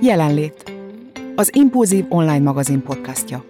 Jelenlét. 0.00 0.72
Az 1.36 1.54
Impulzív 1.54 2.04
online 2.08 2.38
magazin 2.38 2.82
podcastja. 2.82 3.44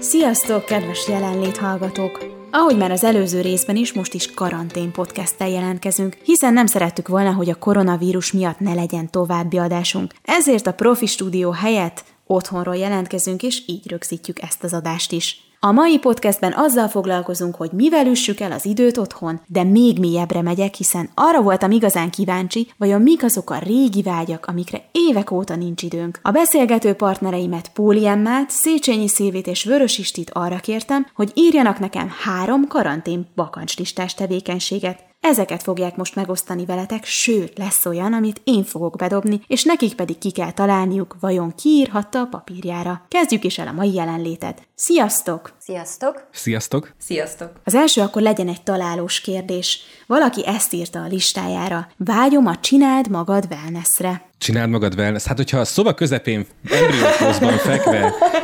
Sziasztok, 0.00 0.64
kedves 0.64 1.08
jelenlét 1.08 1.56
hallgatók! 1.56 2.24
Ahogy 2.50 2.76
már 2.76 2.90
az 2.90 3.04
előző 3.04 3.40
részben 3.40 3.76
is, 3.76 3.92
most 3.92 4.14
is 4.14 4.34
karantén 4.34 4.92
podcasttel 4.92 5.48
jelentkezünk, 5.48 6.14
hiszen 6.14 6.52
nem 6.52 6.66
szerettük 6.66 7.08
volna, 7.08 7.32
hogy 7.32 7.50
a 7.50 7.54
koronavírus 7.54 8.32
miatt 8.32 8.58
ne 8.58 8.74
legyen 8.74 9.10
további 9.10 9.58
adásunk. 9.58 10.14
Ezért 10.22 10.66
a 10.66 10.72
Profi 10.72 11.06
Stúdió 11.06 11.50
helyett 11.50 12.04
otthonról 12.26 12.76
jelentkezünk, 12.76 13.42
és 13.42 13.62
így 13.66 13.90
rögzítjük 13.90 14.42
ezt 14.42 14.64
az 14.64 14.72
adást 14.72 15.12
is. 15.12 15.51
A 15.66 15.72
mai 15.72 15.98
podcastben 15.98 16.52
azzal 16.52 16.88
foglalkozunk, 16.88 17.54
hogy 17.54 17.70
mivel 17.72 18.06
üssük 18.06 18.40
el 18.40 18.52
az 18.52 18.64
időt 18.64 18.96
otthon, 18.96 19.40
de 19.46 19.62
még 19.64 19.98
mélyebbre 19.98 20.42
megyek, 20.42 20.74
hiszen 20.74 21.10
arra 21.14 21.42
voltam 21.42 21.70
igazán 21.70 22.10
kíváncsi, 22.10 22.70
vajon 22.76 23.02
mik 23.02 23.22
azok 23.22 23.50
a 23.50 23.58
régi 23.58 24.02
vágyak, 24.02 24.46
amikre 24.46 24.88
évek 24.92 25.30
óta 25.30 25.56
nincs 25.56 25.82
időnk. 25.82 26.18
A 26.22 26.30
beszélgető 26.30 26.92
partnereimet 26.92 27.70
Póli 27.72 28.06
Emmát, 28.06 28.50
Széchenyi 28.50 29.08
Szilvét 29.08 29.46
és 29.46 29.64
Vörös 29.64 29.98
Istit 29.98 30.30
arra 30.30 30.56
kértem, 30.56 31.06
hogy 31.14 31.30
írjanak 31.34 31.78
nekem 31.78 32.12
három 32.24 32.66
karantén 32.66 33.26
bakancslistás 33.34 34.14
tevékenységet, 34.14 35.11
Ezeket 35.24 35.62
fogják 35.62 35.96
most 35.96 36.14
megosztani 36.14 36.64
veletek, 36.64 37.04
sőt, 37.04 37.58
lesz 37.58 37.86
olyan, 37.86 38.12
amit 38.12 38.40
én 38.44 38.64
fogok 38.64 38.96
bedobni, 38.96 39.40
és 39.46 39.64
nekik 39.64 39.94
pedig 39.94 40.18
ki 40.18 40.30
kell 40.30 40.52
találniuk, 40.52 41.16
vajon 41.20 41.54
ki 41.54 41.68
írhatta 41.68 42.20
a 42.20 42.26
papírjára. 42.26 43.02
Kezdjük 43.08 43.44
is 43.44 43.58
el 43.58 43.66
a 43.66 43.72
mai 43.72 43.94
jelenlétet. 43.94 44.62
Sziasztok! 44.74 45.52
Sziasztok! 45.58 46.28
Sziasztok! 46.32 46.92
Sziasztok! 46.98 47.50
Az 47.64 47.74
első 47.74 48.00
akkor 48.00 48.22
legyen 48.22 48.48
egy 48.48 48.62
találós 48.62 49.20
kérdés. 49.20 49.80
Valaki 50.06 50.46
ezt 50.46 50.72
írta 50.72 51.02
a 51.02 51.06
listájára. 51.06 51.88
Vágyom 51.96 52.46
a 52.46 52.56
csináld 52.56 53.10
magad 53.10 53.46
wellnessre. 53.50 54.28
Csináld 54.38 54.70
magad 54.70 54.94
wellness. 54.94 55.24
Hát, 55.24 55.36
hogyha 55.36 55.58
a 55.58 55.64
szoba 55.64 55.94
közepén 55.94 56.46
embriókózban 56.70 57.56
fekve 57.56 58.14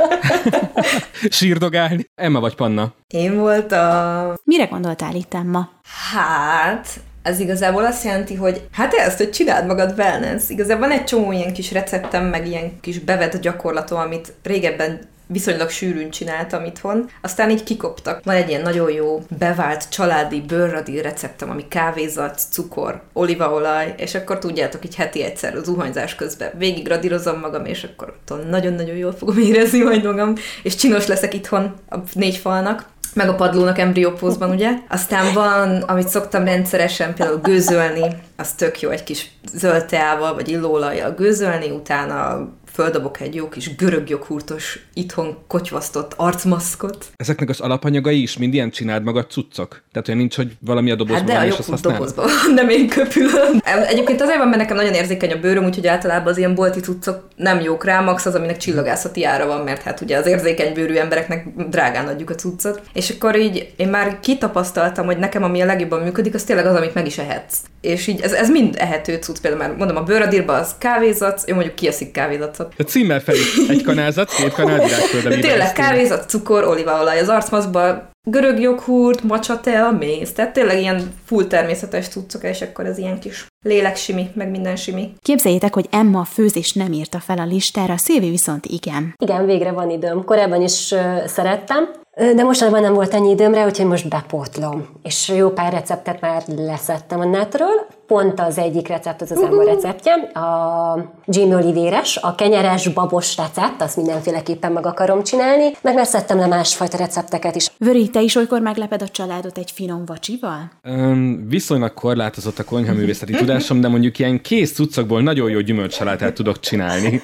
sírdogálni. 1.38 2.10
Emma 2.14 2.40
vagy 2.40 2.54
Panna? 2.54 2.94
Én 3.08 3.36
voltam. 3.36 4.34
Mire 4.44 4.64
gondoltál 4.64 5.14
itt, 5.14 5.34
Emma? 5.34 5.70
Hát, 6.12 6.88
ez 7.22 7.40
igazából 7.40 7.84
azt 7.84 8.04
jelenti, 8.04 8.34
hogy 8.34 8.68
hát 8.72 8.92
ezt, 8.94 9.18
hogy 9.18 9.30
csináld 9.30 9.66
magad 9.66 9.94
wellness. 9.98 10.48
Igazából 10.48 10.88
van 10.88 10.98
egy 10.98 11.04
csomó 11.04 11.32
ilyen 11.32 11.52
kis 11.52 11.72
receptem, 11.72 12.24
meg 12.24 12.46
ilyen 12.46 12.80
kis 12.80 12.98
bevett 12.98 13.40
gyakorlatom, 13.40 13.98
amit 13.98 14.32
régebben 14.42 15.00
viszonylag 15.28 15.70
sűrűn 15.70 16.10
csináltam 16.10 16.64
itthon, 16.64 17.10
aztán 17.22 17.50
így 17.50 17.64
kikoptak. 17.64 18.24
Van 18.24 18.34
egy 18.34 18.48
ilyen 18.48 18.62
nagyon 18.62 18.90
jó 18.90 19.22
bevált 19.38 19.88
családi 19.88 20.40
bőrradi 20.40 21.00
receptem, 21.00 21.50
ami 21.50 21.68
kávézat, 21.68 22.40
cukor, 22.50 23.02
olívaolaj, 23.12 23.94
és 23.96 24.14
akkor 24.14 24.38
tudjátok, 24.38 24.84
így 24.84 24.94
heti 24.94 25.22
egyszer 25.22 25.54
az 25.54 25.64
zuhanyzás 25.64 26.14
közben 26.14 26.50
végig 26.58 26.88
radírozom 26.88 27.38
magam, 27.38 27.64
és 27.64 27.84
akkor 27.84 28.18
nagyon-nagyon 28.50 28.96
jól 28.96 29.12
fogom 29.12 29.38
érezni 29.38 29.82
majd 29.82 30.04
magam, 30.04 30.34
és 30.62 30.74
csinos 30.74 31.06
leszek 31.06 31.34
itthon 31.34 31.74
a 31.88 31.96
négy 32.12 32.36
falnak 32.36 32.86
meg 33.14 33.28
a 33.28 33.34
padlónak 33.34 33.78
embriópózban, 33.78 34.50
ugye? 34.50 34.70
Aztán 34.88 35.34
van, 35.34 35.76
amit 35.76 36.08
szoktam 36.08 36.44
rendszeresen 36.44 37.14
például 37.14 37.40
gőzölni, 37.42 38.04
az 38.36 38.52
tök 38.52 38.80
jó, 38.80 38.90
egy 38.90 39.04
kis 39.04 39.30
zöld 39.52 39.96
vagy 40.34 40.48
illóolajjal 40.48 41.10
gőzölni, 41.10 41.70
utána 41.70 42.48
földobok 42.82 43.20
egy 43.20 43.34
jó 43.34 43.48
kis 43.48 43.76
görög 43.76 44.08
joghurtos, 44.08 44.78
itthon 44.94 45.38
kotyvasztott 45.46 46.12
arcmaszkot. 46.16 47.06
Ezeknek 47.16 47.48
az 47.48 47.60
alapanyagai 47.60 48.22
is 48.22 48.38
mind 48.38 48.54
ilyen 48.54 48.70
csináld 48.70 49.02
magad 49.02 49.30
cuccok? 49.30 49.82
Tehát 49.92 50.08
olyan 50.08 50.20
nincs, 50.20 50.36
hogy 50.36 50.56
valami 50.60 50.90
a 50.90 50.94
dobozban 50.94 51.18
hát 51.18 51.26
de 51.26 51.32
van, 51.32 51.42
a 51.42 51.46
és 51.46 51.68
azt 51.68 51.82
dobozban 51.82 52.26
van, 52.26 52.54
nem 52.54 52.68
én 52.68 52.88
köpülöm. 52.88 53.60
Egyébként 53.88 54.20
azért 54.20 54.38
van, 54.38 54.46
mert 54.46 54.60
nekem 54.60 54.76
nagyon 54.76 54.92
érzékeny 54.92 55.32
a 55.32 55.36
bőröm, 55.36 55.64
úgyhogy 55.64 55.86
általában 55.86 56.28
az 56.28 56.38
ilyen 56.38 56.54
bolti 56.54 56.80
cuccok 56.80 57.28
nem 57.36 57.60
jók 57.60 57.84
rá, 57.84 58.00
max 58.00 58.26
az, 58.26 58.34
aminek 58.34 58.56
csillagászati 58.56 59.24
ára 59.24 59.46
van, 59.46 59.60
mert 59.60 59.82
hát 59.82 60.00
ugye 60.00 60.16
az 60.16 60.26
érzékeny 60.26 60.74
bőrű 60.74 60.94
embereknek 60.94 61.46
drágán 61.68 62.08
adjuk 62.08 62.30
a 62.30 62.34
cuccot. 62.34 62.80
És 62.92 63.10
akkor 63.10 63.36
így 63.36 63.72
én 63.76 63.88
már 63.88 64.20
kitapasztaltam, 64.20 65.06
hogy 65.06 65.18
nekem 65.18 65.42
ami 65.42 65.60
a 65.60 65.64
legjobban 65.64 66.00
működik, 66.00 66.34
az 66.34 66.44
tényleg 66.44 66.66
az, 66.66 66.76
amit 66.76 66.94
meg 66.94 67.06
is 67.06 67.18
ehetsz. 67.18 67.58
És 67.80 68.06
így 68.06 68.20
ez, 68.20 68.32
ez 68.32 68.50
mind 68.50 68.74
ehető 68.78 69.16
cucc, 69.16 69.40
például 69.40 69.62
már 69.62 69.76
mondom, 69.76 69.96
a 69.96 70.02
bőradírban 70.02 70.58
az 70.58 70.74
kávézat, 70.78 71.42
jó 71.46 71.54
mondjuk 71.54 71.74
kieszik 71.74 72.10
kávézatot. 72.10 72.67
A 72.78 72.82
címmel 72.82 73.20
felé 73.20 73.38
egy 73.68 73.82
kanálzat, 73.82 74.34
két 74.34 74.52
kanál 74.52 74.78
virágföldel. 74.78 75.30
De 75.30 75.38
tényleg 75.38 75.72
kávézat, 75.72 76.28
cukor, 76.28 76.64
olívaolaj, 76.64 77.18
az 77.18 77.28
arcmaszba 77.28 78.10
görög 78.30 78.60
joghurt, 78.60 79.22
macsa 79.22 79.60
tea, 79.60 79.90
méz. 79.90 80.32
Tehát 80.32 80.52
tényleg 80.52 80.78
ilyen 80.78 81.12
full 81.24 81.44
természetes 81.44 82.08
cuccok, 82.08 82.42
és 82.42 82.62
akkor 82.62 82.86
ez 82.86 82.98
ilyen 82.98 83.20
kis 83.20 83.46
léleksimi, 83.64 84.30
meg 84.34 84.50
minden 84.50 84.76
simi. 84.76 85.12
Képzeljétek, 85.22 85.74
hogy 85.74 85.86
Emma 85.90 86.20
a 86.20 86.24
főzést 86.24 86.74
nem 86.74 86.92
írta 86.92 87.18
fel 87.18 87.38
a 87.38 87.44
listára, 87.44 87.96
Szilvi 87.96 88.30
viszont 88.30 88.66
igen. 88.66 89.14
Igen, 89.22 89.46
végre 89.46 89.72
van 89.72 89.90
időm. 89.90 90.24
Korábban 90.24 90.62
is 90.62 90.90
uh, 90.90 91.26
szerettem, 91.26 91.88
de 92.18 92.42
mostanában 92.42 92.80
nem 92.80 92.94
volt 92.94 93.14
ennyi 93.14 93.30
időmre, 93.30 93.64
úgyhogy 93.64 93.86
most 93.86 94.08
bepótlom. 94.08 94.86
És 95.02 95.28
jó 95.28 95.48
pár 95.48 95.72
receptet 95.72 96.20
már 96.20 96.42
leszettem 96.56 97.20
a 97.20 97.24
netről. 97.24 97.86
Pont 98.06 98.40
az 98.40 98.58
egyik 98.58 98.88
recept, 98.88 99.22
az 99.22 99.30
az 99.30 99.42
Emma 99.42 99.62
receptje, 99.64 100.12
a 100.14 101.12
Jimmy 101.26 101.54
Oliveres, 101.54 102.16
a 102.16 102.34
kenyeres 102.34 102.88
babos 102.88 103.36
recept, 103.36 103.82
azt 103.82 103.96
mindenféleképpen 103.96 104.72
meg 104.72 104.86
akarom 104.86 105.22
csinálni, 105.22 105.72
meg 105.82 105.94
leszettem 105.94 106.38
le 106.38 106.46
másfajta 106.46 106.96
recepteket 106.96 107.56
is. 107.56 107.70
Vöri, 107.78 108.08
te 108.08 108.20
is 108.20 108.36
olykor 108.36 108.60
megleped 108.60 109.02
a 109.02 109.08
családot 109.08 109.58
egy 109.58 109.70
finom 109.70 110.04
vacsival? 110.06 110.70
Um, 110.84 111.48
viszonylag 111.48 111.94
korlátozott 111.94 112.58
a 112.58 112.64
konyhaművészeti 112.64 113.32
tudásom, 113.32 113.80
de 113.80 113.88
mondjuk 113.88 114.18
ilyen 114.18 114.40
kész 114.40 114.72
cuccokból 114.72 115.22
nagyon 115.22 115.50
jó 115.50 115.60
gyümölcsalátát 115.60 116.34
tudok 116.34 116.60
csinálni 116.60 117.22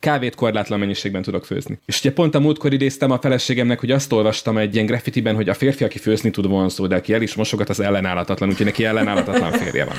kávét 0.00 0.34
korlátlan 0.34 0.78
mennyiségben 0.78 1.22
tudok 1.22 1.44
főzni. 1.44 1.78
És 1.86 1.98
ugye 2.00 2.12
pont 2.12 2.34
a 2.34 2.40
múltkor 2.40 2.72
idéztem 2.72 3.10
a 3.10 3.18
feleségemnek, 3.18 3.80
hogy 3.80 3.90
azt 3.90 4.12
olvastam 4.12 4.58
egy 4.58 4.74
ilyen 4.74 4.86
graffitiben, 4.86 5.34
hogy 5.34 5.48
a 5.48 5.54
férfi, 5.54 5.84
aki 5.84 5.98
főzni 5.98 6.30
tud 6.30 6.46
vonzó, 6.48 6.86
de 6.86 6.96
aki 6.96 7.12
el 7.12 7.22
is 7.22 7.34
mosogat, 7.34 7.68
az 7.68 7.80
ellenállhatatlan, 7.80 8.48
úgyhogy 8.48 8.66
neki 8.66 8.84
ellenállhatatlan 8.84 9.52
férje 9.52 9.84
van. 9.84 9.96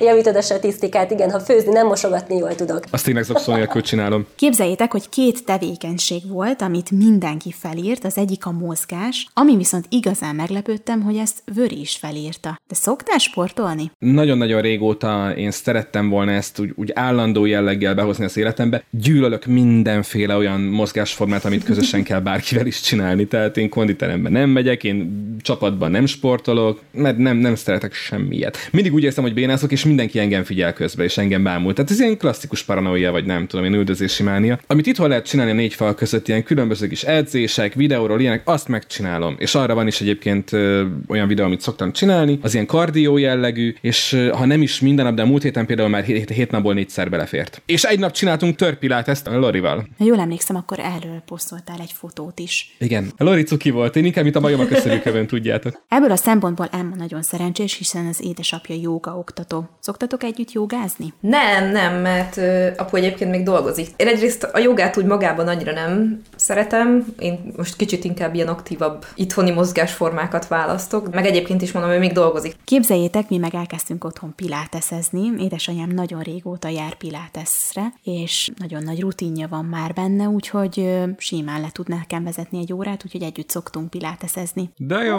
Javítod 0.00 0.36
a 0.36 0.40
statisztikát, 0.40 1.10
igen, 1.10 1.30
ha 1.30 1.40
főzni 1.40 1.72
nem 1.72 1.86
mosogatni 1.86 2.36
jól 2.36 2.54
tudok. 2.54 2.84
Azt 2.90 3.04
tényleg 3.04 3.24
zokszó 3.24 3.54
nélkül 3.54 3.82
csinálom. 3.82 4.26
Képzeljétek, 4.36 4.92
hogy 4.92 5.08
két 5.08 5.44
tevékenység 5.44 6.28
volt, 6.28 6.62
amit 6.62 6.90
mindenki 6.90 7.54
felírt, 7.58 8.04
az 8.04 8.18
egyik 8.18 8.46
a 8.46 8.50
mozgás, 8.50 9.28
ami 9.34 9.56
viszont 9.56 9.84
igazán 9.88 10.34
meglepődtem, 10.34 11.02
hogy 11.02 11.16
ezt 11.16 11.42
Vöri 11.54 11.80
is 11.80 11.96
felírta. 11.96 12.60
De 12.68 12.74
szoktál 12.74 13.18
sportolni? 13.18 13.90
Nagyon-nagyon 13.98 14.60
régóta 14.60 15.32
én 15.36 15.50
szerettem 15.50 16.08
volna 16.08 16.30
ezt 16.30 16.58
úgy, 16.58 16.72
úgy 16.76 16.90
állandó 16.94 17.44
jelleggel 17.44 17.94
behozni 17.94 18.24
az 18.24 18.36
életembe. 18.36 18.84
Gyűlölök 18.90 19.44
mindenféle 19.44 20.36
olyan 20.36 20.60
mozgásformát, 20.60 21.44
amit 21.44 21.64
közösen 21.64 22.02
kell 22.02 22.20
bárkivel 22.20 22.66
is 22.66 22.80
csinálni. 22.80 23.26
Tehát 23.26 23.56
én 23.56 23.68
konditeremben 23.68 24.32
nem 24.32 24.50
megyek, 24.50 24.84
én 24.84 25.26
csapatban 25.40 25.90
nem 25.90 26.06
sportolok, 26.06 26.80
mert 26.92 27.16
nem, 27.16 27.36
nem 27.36 27.54
szeretek 27.54 27.92
semmiet. 27.92 28.68
Mindig 28.70 28.94
úgy 28.94 29.02
érzem, 29.02 29.24
hogy 29.24 29.34
bénázok, 29.56 29.72
és 29.72 29.84
mindenki 29.84 30.18
engem 30.18 30.44
figyel 30.44 30.72
közbe, 30.72 31.04
és 31.04 31.18
engem 31.18 31.42
bámul. 31.42 31.72
Tehát 31.72 31.90
ez 31.90 32.00
ilyen 32.00 32.18
klasszikus 32.18 32.62
paranoia, 32.62 33.12
vagy 33.12 33.24
nem 33.24 33.46
tudom, 33.46 33.64
én 33.64 33.74
üldözési 33.74 34.22
mánia. 34.22 34.58
Amit 34.66 34.86
itthon 34.86 35.08
lehet 35.08 35.26
csinálni 35.26 35.50
a 35.50 35.54
négy 35.54 35.74
fal 35.74 35.94
között, 35.94 36.28
ilyen 36.28 36.42
különböző 36.42 36.86
kis 36.86 37.02
edzések, 37.02 37.74
videóról, 37.74 38.20
ilyenek, 38.20 38.42
azt 38.44 38.68
megcsinálom. 38.68 39.36
És 39.38 39.54
arra 39.54 39.74
van 39.74 39.86
is 39.86 40.00
egyébként 40.00 40.52
ö, 40.52 40.84
olyan 41.08 41.28
videó, 41.28 41.44
amit 41.44 41.60
szoktam 41.60 41.92
csinálni, 41.92 42.38
az 42.42 42.54
ilyen 42.54 42.66
kardió 42.66 43.16
jellegű, 43.16 43.74
és 43.80 44.12
ö, 44.12 44.28
ha 44.28 44.44
nem 44.44 44.62
is 44.62 44.80
minden 44.80 45.04
nap, 45.04 45.14
de 45.14 45.22
a 45.22 45.26
múlt 45.26 45.42
héten 45.42 45.66
például 45.66 45.88
már 45.88 46.04
hét, 46.04 46.30
hét 46.30 46.50
napból 46.50 46.74
négyszer 46.74 47.10
belefért. 47.10 47.62
És 47.66 47.84
egy 47.84 47.98
nap 47.98 48.12
csináltunk 48.12 48.56
törpilát 48.56 49.08
ezt 49.08 49.26
a 49.26 49.38
Lorival. 49.38 49.88
Ha 49.98 50.04
jól 50.04 50.18
emlékszem, 50.18 50.56
akkor 50.56 50.78
erről 50.78 51.22
posztoltál 51.26 51.78
egy 51.80 51.92
fotót 51.92 52.38
is. 52.38 52.76
Igen, 52.78 53.12
a 53.16 53.24
Lori 53.24 53.42
cuki 53.42 53.70
volt, 53.70 53.96
én 53.96 54.04
inkább, 54.04 54.24
mint 54.24 54.36
a 54.36 54.40
majom 54.40 54.60
a 54.60 54.66
köszönőkövön, 54.66 55.26
tudjátok. 55.26 55.82
Ebből 55.88 56.10
a 56.10 56.16
szempontból 56.16 56.68
Emma 56.72 56.94
nagyon 56.94 57.22
szerencsés, 57.22 57.74
hiszen 57.74 58.06
az 58.06 58.24
édesapja 58.24 58.74
jóga 58.82 59.18
oktató. 59.18 59.45
Szoktatok 59.80 60.22
együtt 60.22 60.52
jogázni? 60.52 61.12
Nem, 61.20 61.70
nem, 61.70 61.94
mert 61.94 62.36
ö, 62.36 62.68
apu 62.76 62.96
egyébként 62.96 63.30
még 63.30 63.42
dolgozik. 63.42 63.88
Én 63.96 64.06
egyrészt 64.06 64.42
a 64.42 64.58
jogát 64.58 64.96
úgy 64.96 65.04
magában 65.04 65.48
annyira 65.48 65.72
nem 65.72 66.22
szeretem, 66.36 67.06
én 67.18 67.52
most 67.56 67.76
kicsit 67.76 68.04
inkább 68.04 68.34
ilyen 68.34 68.48
aktívabb 68.48 69.04
itthoni 69.14 69.50
mozgásformákat 69.50 70.48
választok, 70.48 71.14
meg 71.14 71.26
egyébként 71.26 71.62
is 71.62 71.72
mondom, 71.72 71.90
hogy 71.90 72.00
még 72.00 72.12
dolgozik. 72.12 72.56
Képzeljétek, 72.64 73.28
mi 73.28 73.36
meg 73.36 73.54
elkezdtünk 73.54 74.04
otthon 74.04 74.34
piláteszezni. 74.34 75.32
Édesanyám 75.38 75.90
nagyon 75.90 76.20
régóta 76.20 76.68
jár 76.68 76.94
piláteszre, 76.94 77.92
és 78.02 78.50
nagyon 78.58 78.82
nagy 78.82 79.00
rutinja 79.00 79.48
van 79.48 79.64
már 79.64 79.92
benne, 79.92 80.26
úgyhogy 80.26 80.80
ö, 80.80 81.04
simán 81.18 81.60
le 81.60 81.68
tud 81.72 81.88
nekem 81.88 82.24
vezetni 82.24 82.58
egy 82.58 82.72
órát, 82.72 83.04
úgyhogy 83.04 83.22
együtt 83.22 83.50
szoktunk 83.50 83.90
piláteszezni. 83.90 84.70
De 84.76 84.98
jó. 84.98 85.18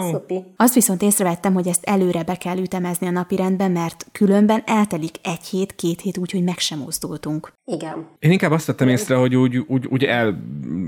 Azt 0.56 0.74
viszont 0.74 1.02
észrevettem, 1.02 1.54
hogy 1.54 1.68
ezt 1.68 1.84
előre 1.84 2.22
be 2.22 2.34
kell 2.36 2.58
ütemezni 2.58 3.06
a 3.06 3.10
napirendben, 3.10 3.70
mert 3.70 4.06
különben 4.12 4.62
eltelik 4.66 5.14
egy 5.22 5.44
hét, 5.50 5.74
két 5.74 6.00
hét 6.00 6.18
úgy, 6.18 6.30
hogy 6.30 6.42
meg 6.42 6.58
sem 6.58 6.78
mozdultunk. 6.78 7.52
Igen. 7.64 8.06
Én 8.18 8.30
inkább 8.30 8.50
azt 8.50 8.66
tettem 8.66 8.88
észre, 8.88 9.14
hogy 9.14 9.36
úgy, 9.36 9.56
úgy, 9.56 9.86
úgy 9.86 10.08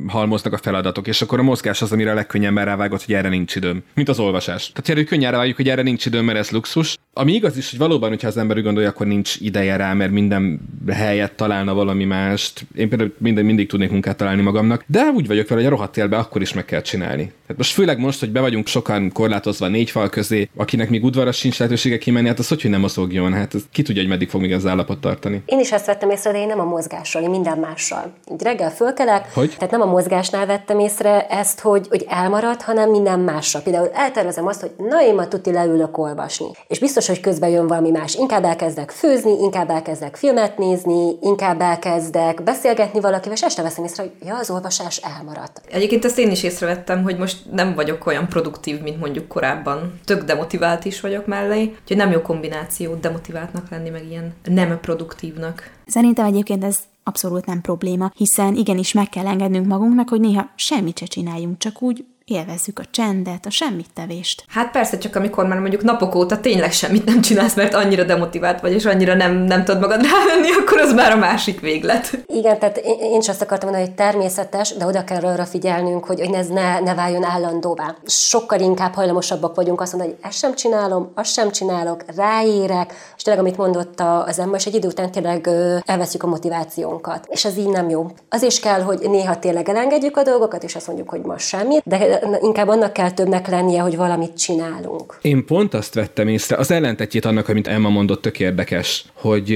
halmoznak 0.06 0.52
a 0.52 0.58
feladatok, 0.58 1.06
és 1.06 1.22
akkor 1.22 1.38
a 1.38 1.42
mozgás 1.42 1.82
az, 1.82 1.92
amire 1.92 2.10
a 2.10 2.14
legkönnyebben 2.14 2.64
rávágott, 2.64 3.04
hogy 3.04 3.14
erre 3.14 3.28
nincs 3.28 3.56
időm. 3.56 3.82
Mint 3.94 4.08
az 4.08 4.18
olvasás. 4.18 4.72
Tehát 4.72 4.88
erről 4.88 5.04
könnyen 5.04 5.30
rávágjuk, 5.30 5.56
hogy 5.56 5.68
erre 5.68 5.82
nincs 5.82 6.06
időm, 6.06 6.24
mert 6.24 6.38
ez 6.38 6.50
luxus. 6.50 6.98
Ami 7.20 7.32
igaz 7.32 7.56
is, 7.56 7.70
hogy 7.70 7.78
valóban, 7.78 8.08
hogyha 8.08 8.28
az 8.28 8.36
ember 8.36 8.56
úgy 8.56 8.62
gondolja, 8.62 8.88
akkor 8.88 9.06
nincs 9.06 9.36
ideje 9.40 9.76
rá, 9.76 9.92
mert 9.92 10.10
minden 10.10 10.60
helyet 10.88 11.32
találna 11.32 11.74
valami 11.74 12.04
mást. 12.04 12.66
Én 12.76 12.88
például 12.88 13.14
minden, 13.18 13.44
mindig 13.44 13.68
tudnék 13.68 13.90
munkát 13.90 14.16
találni 14.16 14.42
magamnak, 14.42 14.84
de 14.86 15.02
úgy 15.14 15.26
vagyok 15.26 15.48
vele, 15.48 15.60
hogy 15.60 15.70
a 15.70 15.74
rohadt 15.74 15.96
élbe 15.96 16.16
akkor 16.16 16.40
is 16.40 16.52
meg 16.52 16.64
kell 16.64 16.80
csinálni. 16.80 17.22
Tehát 17.22 17.56
most 17.56 17.72
főleg 17.72 17.98
most, 17.98 18.20
hogy 18.20 18.30
be 18.30 18.40
vagyunk 18.40 18.66
sokan 18.66 19.12
korlátozva 19.12 19.68
négy 19.68 19.90
fal 19.90 20.08
közé, 20.08 20.48
akinek 20.56 20.90
még 20.90 21.04
udvaras 21.04 21.36
sincs 21.36 21.58
lehetősége 21.58 21.98
kimenni, 21.98 22.28
hát 22.28 22.38
az 22.38 22.48
hogy, 22.48 22.62
hogy 22.62 22.70
nem 22.70 22.80
mozogjon, 22.80 23.32
hát 23.32 23.54
ez, 23.54 23.62
ki 23.72 23.82
tudja, 23.82 24.00
hogy 24.00 24.10
meddig 24.10 24.28
fog 24.28 24.40
még 24.40 24.52
az 24.52 24.66
állapot 24.66 25.00
tartani. 25.00 25.42
Én 25.46 25.58
is 25.58 25.72
ezt 25.72 25.86
vettem 25.86 26.10
észre, 26.10 26.32
de 26.32 26.38
én 26.38 26.46
nem 26.46 26.60
a 26.60 26.64
mozgásról, 26.64 27.22
én 27.22 27.30
minden 27.30 27.58
mással. 27.58 28.12
Így 28.32 28.42
reggel 28.42 28.70
fölkelek, 28.70 29.32
Hogy? 29.34 29.54
tehát 29.54 29.70
nem 29.70 29.80
a 29.80 29.86
mozgásnál 29.86 30.46
vettem 30.46 30.78
észre 30.78 31.26
ezt, 31.26 31.60
hogy, 31.60 31.86
hogy 31.88 32.04
elmarad, 32.08 32.62
hanem 32.62 32.90
minden 32.90 33.20
mással. 33.20 33.62
Például 33.62 33.90
eltervezem 33.94 34.46
azt, 34.46 34.60
hogy 34.60 34.70
na 34.76 35.02
én 35.02 35.14
ma 35.14 35.28
tuti 35.28 35.52
leülök 35.52 35.98
olvasni. 35.98 36.46
És 36.68 36.78
biztos, 36.78 37.08
hogy 37.10 37.20
közben 37.20 37.50
jön 37.50 37.66
valami 37.66 37.90
más. 37.90 38.14
Inkább 38.14 38.44
elkezdek 38.44 38.90
főzni, 38.90 39.40
inkább 39.40 39.70
elkezdek 39.70 40.16
filmet 40.16 40.58
nézni, 40.58 41.16
inkább 41.22 41.60
elkezdek 41.60 42.42
beszélgetni 42.42 43.00
valakivel, 43.00 43.32
és 43.32 43.42
este 43.42 43.62
veszem 43.62 43.84
észre, 43.84 44.02
hogy 44.02 44.12
ja, 44.26 44.36
az 44.36 44.50
olvasás 44.50 44.96
elmaradt. 44.96 45.60
Egyébként 45.70 46.04
ezt 46.04 46.18
én 46.18 46.30
is 46.30 46.42
észrevettem, 46.42 47.02
hogy 47.02 47.18
most 47.18 47.36
nem 47.52 47.74
vagyok 47.74 48.06
olyan 48.06 48.28
produktív, 48.28 48.80
mint 48.80 49.00
mondjuk 49.00 49.28
korábban. 49.28 50.00
Tök 50.04 50.22
demotivált 50.22 50.84
is 50.84 51.00
vagyok 51.00 51.26
mellé, 51.26 51.62
úgyhogy 51.82 51.96
nem 51.96 52.10
jó 52.10 52.20
kombináció 52.20 52.94
demotiváltnak 52.94 53.70
lenni, 53.70 53.88
meg 53.88 54.06
ilyen 54.10 54.34
nem 54.44 54.80
produktívnak. 54.80 55.70
Szerintem 55.86 56.26
egyébként 56.26 56.64
ez 56.64 56.78
abszolút 57.02 57.46
nem 57.46 57.60
probléma, 57.60 58.12
hiszen 58.16 58.54
igenis 58.54 58.92
meg 58.92 59.08
kell 59.08 59.26
engednünk 59.26 59.66
magunknak, 59.66 60.08
hogy 60.08 60.20
néha 60.20 60.50
semmit 60.54 60.98
se 60.98 61.06
csináljunk, 61.06 61.58
csak 61.58 61.82
úgy 61.82 62.04
élvezzük 62.30 62.78
a 62.78 62.82
csendet, 62.90 63.46
a 63.46 63.50
semmit 63.50 63.86
tevést. 63.94 64.44
Hát 64.48 64.70
persze, 64.70 64.98
csak 64.98 65.16
amikor 65.16 65.46
már 65.46 65.58
mondjuk 65.58 65.82
napok 65.82 66.14
óta 66.14 66.40
tényleg 66.40 66.72
semmit 66.72 67.04
nem 67.04 67.20
csinálsz, 67.20 67.54
mert 67.54 67.74
annyira 67.74 68.04
demotivált 68.04 68.60
vagy, 68.60 68.72
és 68.72 68.84
annyira 68.84 69.14
nem, 69.14 69.32
nem 69.36 69.64
tudod 69.64 69.80
magad 69.80 70.02
rávenni, 70.02 70.48
akkor 70.60 70.78
az 70.80 70.92
már 70.92 71.12
a 71.12 71.16
másik 71.16 71.60
véglet. 71.60 72.18
Igen, 72.26 72.58
tehát 72.58 72.76
én, 72.78 73.18
is 73.20 73.28
azt 73.28 73.42
akartam 73.42 73.68
mondani, 73.68 73.88
hogy 73.90 73.98
természetes, 73.98 74.74
de 74.76 74.86
oda 74.86 75.04
kell 75.04 75.22
arra 75.24 75.44
figyelnünk, 75.44 76.04
hogy, 76.04 76.20
hogy 76.20 76.34
ez 76.34 76.46
ne, 76.48 76.80
ne 76.80 76.94
váljon 76.94 77.24
állandóvá. 77.24 77.94
Sokkal 78.06 78.60
inkább 78.60 78.94
hajlamosabbak 78.94 79.54
vagyunk 79.54 79.80
azt 79.80 79.92
mondani, 79.92 80.14
hogy 80.16 80.24
ezt 80.30 80.38
sem 80.38 80.54
csinálom, 80.54 81.10
azt 81.14 81.32
sem 81.32 81.50
csinálok, 81.50 82.04
ráérek, 82.16 82.94
és 83.16 83.22
tényleg, 83.22 83.42
amit 83.42 83.56
mondott 83.56 84.00
a- 84.00 84.24
az 84.24 84.38
ember, 84.38 84.60
és 84.60 84.66
egy 84.66 84.74
idő 84.74 84.88
után 84.88 85.10
tényleg 85.10 85.46
ö, 85.46 85.76
elveszük 85.84 86.22
a 86.22 86.26
motivációnkat. 86.26 87.26
És 87.28 87.44
ez 87.44 87.56
így 87.56 87.68
nem 87.68 87.88
jó. 87.88 88.06
Az 88.28 88.42
is 88.42 88.60
kell, 88.60 88.80
hogy 88.80 88.98
néha 89.00 89.38
tényleg 89.38 89.68
elengedjük 89.68 90.16
a 90.16 90.22
dolgokat, 90.22 90.62
és 90.62 90.74
azt 90.76 90.86
mondjuk, 90.86 91.08
hogy 91.08 91.20
ma 91.20 91.38
semmit, 91.38 91.82
de 91.84 92.19
inkább 92.40 92.68
annak 92.68 92.92
kell 92.92 93.10
többnek 93.10 93.48
lennie, 93.48 93.80
hogy 93.80 93.96
valamit 93.96 94.38
csinálunk. 94.38 95.18
Én 95.22 95.44
pont 95.44 95.74
azt 95.74 95.94
vettem 95.94 96.28
észre, 96.28 96.56
az 96.56 96.70
ellentetjét 96.70 97.24
annak, 97.24 97.48
amit 97.48 97.66
Emma 97.66 97.88
mondott, 97.88 98.22
tök 98.22 98.40
érdekes, 98.40 99.04
hogy 99.12 99.48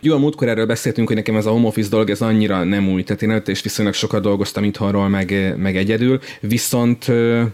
jó, 0.00 0.14
a 0.14 0.18
múltkor 0.18 0.48
erről 0.48 0.66
beszéltünk, 0.66 1.06
hogy 1.06 1.16
nekem 1.16 1.36
ez 1.36 1.46
a 1.46 1.50
home 1.50 1.66
office 1.66 1.88
dolog, 1.88 2.10
ez 2.10 2.20
annyira 2.20 2.64
nem 2.64 2.88
új, 2.88 3.02
tehát 3.02 3.22
én 3.22 3.30
előtte 3.30 3.50
is 3.50 3.62
viszonylag 3.62 3.94
sokat 3.94 4.22
dolgoztam 4.22 4.64
itthonról, 4.64 5.08
meg, 5.08 5.54
meg 5.56 5.76
egyedül, 5.76 6.20
viszont 6.40 7.06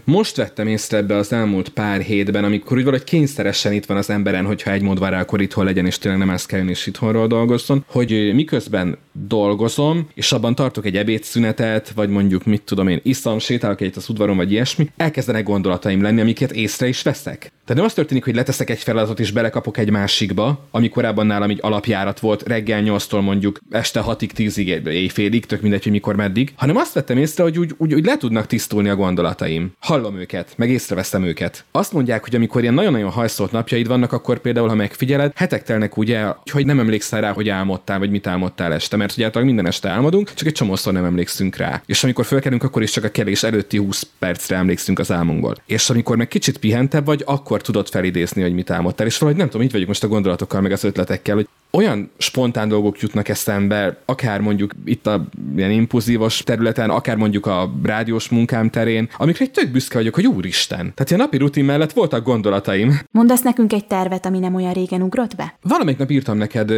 most 0.03 0.35
vettem 0.35 0.67
észre 0.67 0.97
ebbe 0.97 1.15
az 1.15 1.33
elmúlt 1.33 1.69
pár 1.69 2.01
hétben, 2.01 2.43
amikor 2.43 2.77
úgy 2.77 2.83
valahogy 2.83 3.05
kényszeresen 3.05 3.73
itt 3.73 3.85
van 3.85 3.97
az 3.97 4.09
emberen, 4.09 4.45
hogyha 4.45 4.71
egy 4.71 4.81
mód 4.81 4.99
rá, 4.99 5.19
akkor 5.19 5.41
itthon 5.41 5.65
legyen, 5.65 5.85
és 5.85 5.97
tényleg 5.97 6.19
nem 6.19 6.29
ezt 6.29 6.47
kell 6.47 6.59
jönni, 6.59 6.71
és 6.71 6.87
itthonról 6.87 7.27
dolgozzon, 7.27 7.85
hogy 7.87 8.31
miközben 8.33 8.97
dolgozom, 9.27 10.07
és 10.13 10.31
abban 10.31 10.55
tartok 10.55 10.85
egy 10.85 10.97
ebédszünetet, 10.97 11.91
vagy 11.95 12.09
mondjuk 12.09 12.45
mit 12.45 12.61
tudom 12.61 12.87
én, 12.87 12.99
iszom, 13.03 13.39
sétálok 13.39 13.81
egyet 13.81 13.95
az 13.95 14.09
udvaron, 14.09 14.35
vagy 14.35 14.44
ilyesmi, 14.51 14.89
elkezdenek 14.97 15.43
gondolataim 15.43 16.01
lenni, 16.01 16.21
amiket 16.21 16.51
észre 16.51 16.87
is 16.87 17.01
veszek. 17.01 17.53
Tehát 17.65 17.81
nem 17.81 17.85
az 17.85 17.93
történik, 17.93 18.23
hogy 18.23 18.35
leteszek 18.35 18.69
egy 18.69 18.79
feladatot 18.79 19.19
és 19.19 19.31
belekapok 19.31 19.77
egy 19.77 19.89
másikba, 19.89 20.67
ami 20.71 20.89
korábban 20.89 21.25
nálam 21.25 21.49
egy 21.49 21.59
alapjárat 21.61 22.19
volt 22.19 22.47
reggel 22.47 22.81
8-tól 22.85 23.21
mondjuk 23.21 23.59
este 23.69 24.03
6-ig, 24.07 24.29
10-ig, 24.37 24.87
éjfélig, 24.87 25.45
tök 25.45 25.61
mindegy, 25.61 25.83
hogy 25.83 25.91
mikor 25.91 26.15
meddig, 26.15 26.53
hanem 26.55 26.75
azt 26.75 26.93
vettem 26.93 27.17
észre, 27.17 27.43
hogy 27.43 27.59
úgy, 27.59 27.73
úgy, 27.77 27.93
úgy 27.93 28.05
le 28.05 28.17
tudnak 28.17 28.47
tisztulni 28.47 28.89
a 28.89 28.95
gondolataim. 28.95 29.71
Hallom 29.79 30.17
őket, 30.17 30.53
meg 30.57 30.69
észreveszem 30.69 31.23
őket. 31.23 31.65
Azt 31.71 31.93
mondják, 31.93 32.23
hogy 32.23 32.35
amikor 32.35 32.61
ilyen 32.61 32.73
nagyon-nagyon 32.73 33.11
hajszolt 33.11 33.51
napjaid 33.51 33.87
vannak, 33.87 34.11
akkor 34.11 34.39
például, 34.39 34.67
ha 34.67 34.75
megfigyeled, 34.75 35.31
hetek 35.35 35.63
telnek 35.63 35.97
úgy 35.97 36.11
el, 36.11 36.41
hogy 36.51 36.65
nem 36.65 36.79
emlékszel 36.79 37.21
rá, 37.21 37.31
hogy 37.31 37.49
álmodtál, 37.49 37.99
vagy 37.99 38.09
mit 38.09 38.27
álmodtál 38.27 38.73
este, 38.73 38.97
mert 38.97 39.17
ugye 39.17 39.43
minden 39.43 39.67
este 39.67 39.89
álmodunk, 39.89 40.33
csak 40.33 40.47
egy 40.47 40.53
csomószor 40.53 40.93
nem 40.93 41.05
emlékszünk 41.05 41.55
rá. 41.55 41.81
És 41.85 42.03
amikor 42.03 42.25
fölkelünk, 42.25 42.63
akkor 42.63 42.81
is 42.81 42.91
csak 42.91 43.03
a 43.03 43.09
kelés 43.09 43.43
előtti 43.43 43.77
20 43.77 44.07
percre 44.35 44.55
emlékszünk 44.55 44.99
az 44.99 45.11
álmunkból. 45.11 45.55
És 45.65 45.89
amikor 45.89 46.17
meg 46.17 46.27
kicsit 46.27 46.57
pihentebb 46.57 47.05
vagy, 47.05 47.23
akkor 47.25 47.61
tudod 47.61 47.87
felidézni, 47.89 48.41
hogy 48.41 48.53
mit 48.53 48.69
álmodtál. 48.69 49.07
És 49.07 49.17
valahogy 49.17 49.39
nem 49.39 49.49
tudom, 49.49 49.65
így 49.65 49.71
vagyok 49.71 49.87
most 49.87 50.03
a 50.03 50.07
gondolatokkal, 50.07 50.61
meg 50.61 50.71
az 50.71 50.83
ötletekkel, 50.83 51.35
hogy 51.35 51.47
olyan 51.75 52.09
spontán 52.17 52.67
dolgok 52.67 52.99
jutnak 52.99 53.29
eszembe, 53.29 53.97
akár 54.05 54.41
mondjuk 54.41 54.71
itt 54.85 55.07
a 55.07 55.25
ilyen 55.57 55.71
impulzívos 55.71 56.37
területen, 56.37 56.89
akár 56.89 57.15
mondjuk 57.15 57.45
a 57.45 57.73
rádiós 57.83 58.29
munkám 58.29 58.69
terén, 58.69 59.09
amikre 59.17 59.45
egy 59.45 59.51
tök 59.51 59.71
büszke 59.71 59.97
vagyok, 59.97 60.15
hogy 60.15 60.27
úristen. 60.27 60.93
Tehát 60.93 61.11
a 61.11 61.15
napi 61.15 61.37
rutin 61.37 61.65
mellett 61.65 61.93
voltak 61.93 62.23
gondolataim. 62.23 62.99
Mondasz 63.11 63.41
nekünk 63.41 63.73
egy 63.73 63.85
tervet, 63.87 64.25
ami 64.25 64.39
nem 64.39 64.55
olyan 64.55 64.73
régen 64.73 65.01
ugrott 65.01 65.35
be? 65.35 65.57
Valamelyik 65.61 65.99
nap 65.99 66.11
írtam 66.11 66.37
neked 66.37 66.73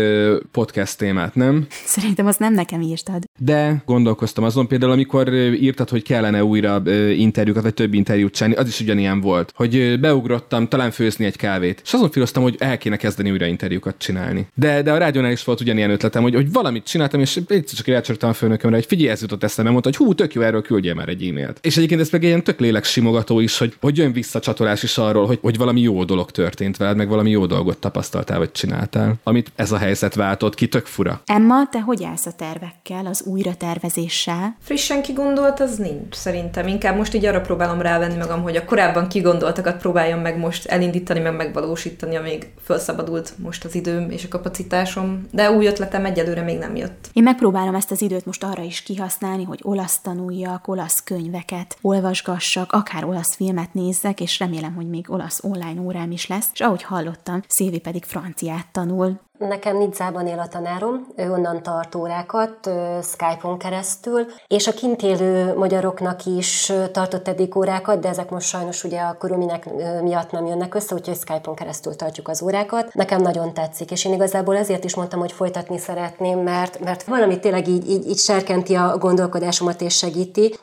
podcast 0.52 0.98
témát, 0.98 1.36
nem? 1.36 1.68
Szerintem 1.86 2.26
azt 2.26 2.40
nem 2.40 2.54
nekem 2.54 2.82
írtad. 2.82 3.24
De 3.40 3.84
gondolkoztam 3.86 4.44
azon 4.44 4.68
például, 4.68 4.92
amikor 4.92 5.34
írtad, 5.34 5.90
hogy 5.90 6.04
kellene 6.04 6.44
újra 6.44 6.82
interjúkat, 7.16 7.64
vagy 7.64 7.74
több 7.74 7.94
interjút 7.94 8.34
csinálni, 8.34 8.56
az 8.56 8.68
is 8.68 8.80
ugyanilyen 8.80 9.22
volt. 9.22 9.52
Hogy 9.56 10.00
beugrottam, 10.00 10.68
talán 10.68 10.92
főzni 10.92 11.26
egy 11.26 11.36
kávét. 11.36 11.82
És 11.84 11.94
azon 11.94 12.12
filoztam, 12.12 12.44
hogy 12.44 12.56
el 12.60 12.78
kéne 12.78 12.96
kezdeni 12.96 13.32
újra 13.32 13.46
interjúkat 13.46 13.96
csinálni. 13.98 14.48
De, 14.54 14.82
de 14.88 14.94
a 14.94 14.98
rádiónál 14.98 15.32
is 15.32 15.44
volt 15.44 15.62
ugyanilyen 15.62 15.90
ötletem, 15.90 16.22
hogy, 16.22 16.34
hogy 16.34 16.52
valamit 16.52 16.84
csináltam, 16.84 17.20
és 17.20 17.36
egyszer 17.36 17.78
csak 17.78 17.88
elcsörtem 17.88 18.30
a 18.30 18.34
főnökömre, 18.34 18.76
hogy 18.76 18.86
figyelj, 18.86 19.10
ez 19.10 19.22
jutott 19.22 19.44
eszembe, 19.44 19.72
mondta, 19.72 19.90
hogy 19.90 19.98
hú, 19.98 20.14
tök 20.14 20.34
jó, 20.34 20.42
erről 20.42 20.62
küldjél 20.62 20.94
már 20.94 21.10
egy 21.10 21.28
e-mailt. 21.28 21.60
És 21.62 21.78
egyébként 21.78 22.02
ez 22.02 22.10
meg 22.10 22.22
egy 22.22 22.28
ilyen 22.28 22.44
tök 22.44 22.60
lélek 22.60 22.84
simogató 22.84 23.40
is, 23.40 23.58
hogy, 23.58 23.76
hogy 23.82 23.98
jön 23.98 24.12
visszacsatolás 24.12 24.84
is 24.84 24.98
arról, 24.98 25.26
hogy, 25.26 25.40
hogy 25.42 25.58
valami 25.58 25.82
jó 25.82 26.04
dolog 26.04 26.32
történt 26.32 26.78
veled, 26.78 26.98
meg 26.98 27.08
valami 27.08 27.30
jó 27.30 27.46
dolgot 27.46 27.78
tapasztaltál, 27.78 28.38
vagy 28.38 28.52
csináltál. 28.52 29.16
Amit 29.24 29.52
ez 29.56 29.72
a 29.72 29.78
helyzet 29.78 30.16
váltott 30.16 30.56
ki, 30.56 30.68
tök 30.68 30.86
fura. 30.86 31.22
Emma, 31.26 31.70
te 31.70 31.80
hogy 31.80 32.04
állsz 32.04 32.26
a 32.26 32.32
tervekkel, 32.32 33.06
az 33.06 33.22
újratervezéssel? 33.26 34.58
Frissen 34.62 35.02
kigondolt, 35.02 35.60
az 35.60 35.78
nincs 35.78 36.16
szerintem. 36.16 36.68
Inkább 36.68 36.98
most 36.98 37.14
így 37.14 37.26
arra 37.26 37.42
próbálom 37.42 37.82
rávenni 37.82 38.18
magam, 38.18 38.42
hogy 38.42 38.56
a 38.56 38.66
korábban 38.66 39.08
kigondoltakat 39.08 39.78
próbáljam 39.78 40.20
meg 40.20 40.38
most 40.38 40.66
elindítani, 40.66 41.20
meg 41.20 41.36
megvalósítani, 41.36 42.16
amíg 42.16 42.48
felszabadult 42.64 43.34
most 43.38 43.66
az 43.66 43.76
időm 43.76 44.10
és 44.10 44.24
a 44.24 44.28
kapacitásom. 44.78 45.28
De 45.32 45.52
új 45.52 45.66
ötletem 45.66 46.06
egyelőre 46.06 46.42
még 46.42 46.58
nem 46.58 46.76
jött. 46.76 47.10
Én 47.14 47.24
megpróbálom 47.24 47.76
ezt 47.76 47.92
az 47.92 48.02
időt 48.02 48.26
most 48.26 48.44
arra 48.44 48.62
is 48.62 48.82
kihasználni, 48.82 49.44
hogy 49.44 49.60
olasz 49.64 50.00
tanuljak, 50.00 50.68
olasz 50.68 51.04
könyveket 51.04 51.78
olvasgassak, 51.82 52.72
akár 52.72 53.04
olasz 53.04 53.36
filmet 53.36 53.74
nézzek, 53.74 54.22
és 54.22 54.40
remélem, 54.40 54.76
hogy 54.76 54.90
még 54.90 55.06
olasz 55.10 55.44
online 55.44 55.82
órám 55.82 56.12
is 56.12 56.28
lesz. 56.28 56.50
És 56.54 56.62
ahogy 56.62 56.84
hallottam, 56.84 57.42
Szilvi 57.48 57.80
pedig 57.80 58.04
franciát 58.04 58.68
tanul. 58.72 59.20
Nekem 59.38 59.78
Nidzában 59.78 60.28
él 60.28 60.40
a 60.40 60.48
tanárom, 60.48 61.08
ő 61.16 61.32
onnan 61.32 61.64
tart 61.64 61.96
órákat 61.96 62.70
Skype-on 63.02 63.58
keresztül, 63.58 64.26
és 64.48 64.68
a 64.68 64.72
kint 64.72 65.02
élő 65.02 65.54
magyaroknak 65.58 66.26
is 66.26 66.74
tartott 66.92 67.28
eddig 67.28 67.56
órákat, 67.56 68.00
de 68.00 68.10
ezek 68.10 68.30
most 68.30 68.48
sajnos 68.48 68.84
ugye 68.84 69.00
a 69.00 69.18
körülmények 69.18 69.70
miatt 70.02 70.32
nem 70.32 70.46
jönnek 70.46 70.76
össze, 70.76 70.96
úgyhogy 70.96 71.18
Skype-on 71.18 71.56
keresztül 71.56 71.96
tartjuk 71.96 72.28
az 72.28 72.42
órákat. 72.42 72.94
Nekem 72.94 73.22
nagyon 73.22 73.54
tetszik, 73.54 73.92
és 73.92 74.06
én 74.06 74.14
igazából 74.14 74.58
ezért 74.58 74.84
is 74.84 74.96
mondtam, 74.96 75.20
hogy 75.20 75.32
folytatni 75.32 75.78
szeretném, 75.78 76.40
mert, 76.40 76.80
mert 76.80 77.04
valami 77.04 77.40
tényleg 77.40 77.68
így, 77.68 77.90
így, 77.90 78.08
így 78.08 78.20
serkenti 78.20 78.76
a 78.76 78.98
gondolkodásomat 78.98 79.82
és 79.82 79.98
segíti. 79.98 80.56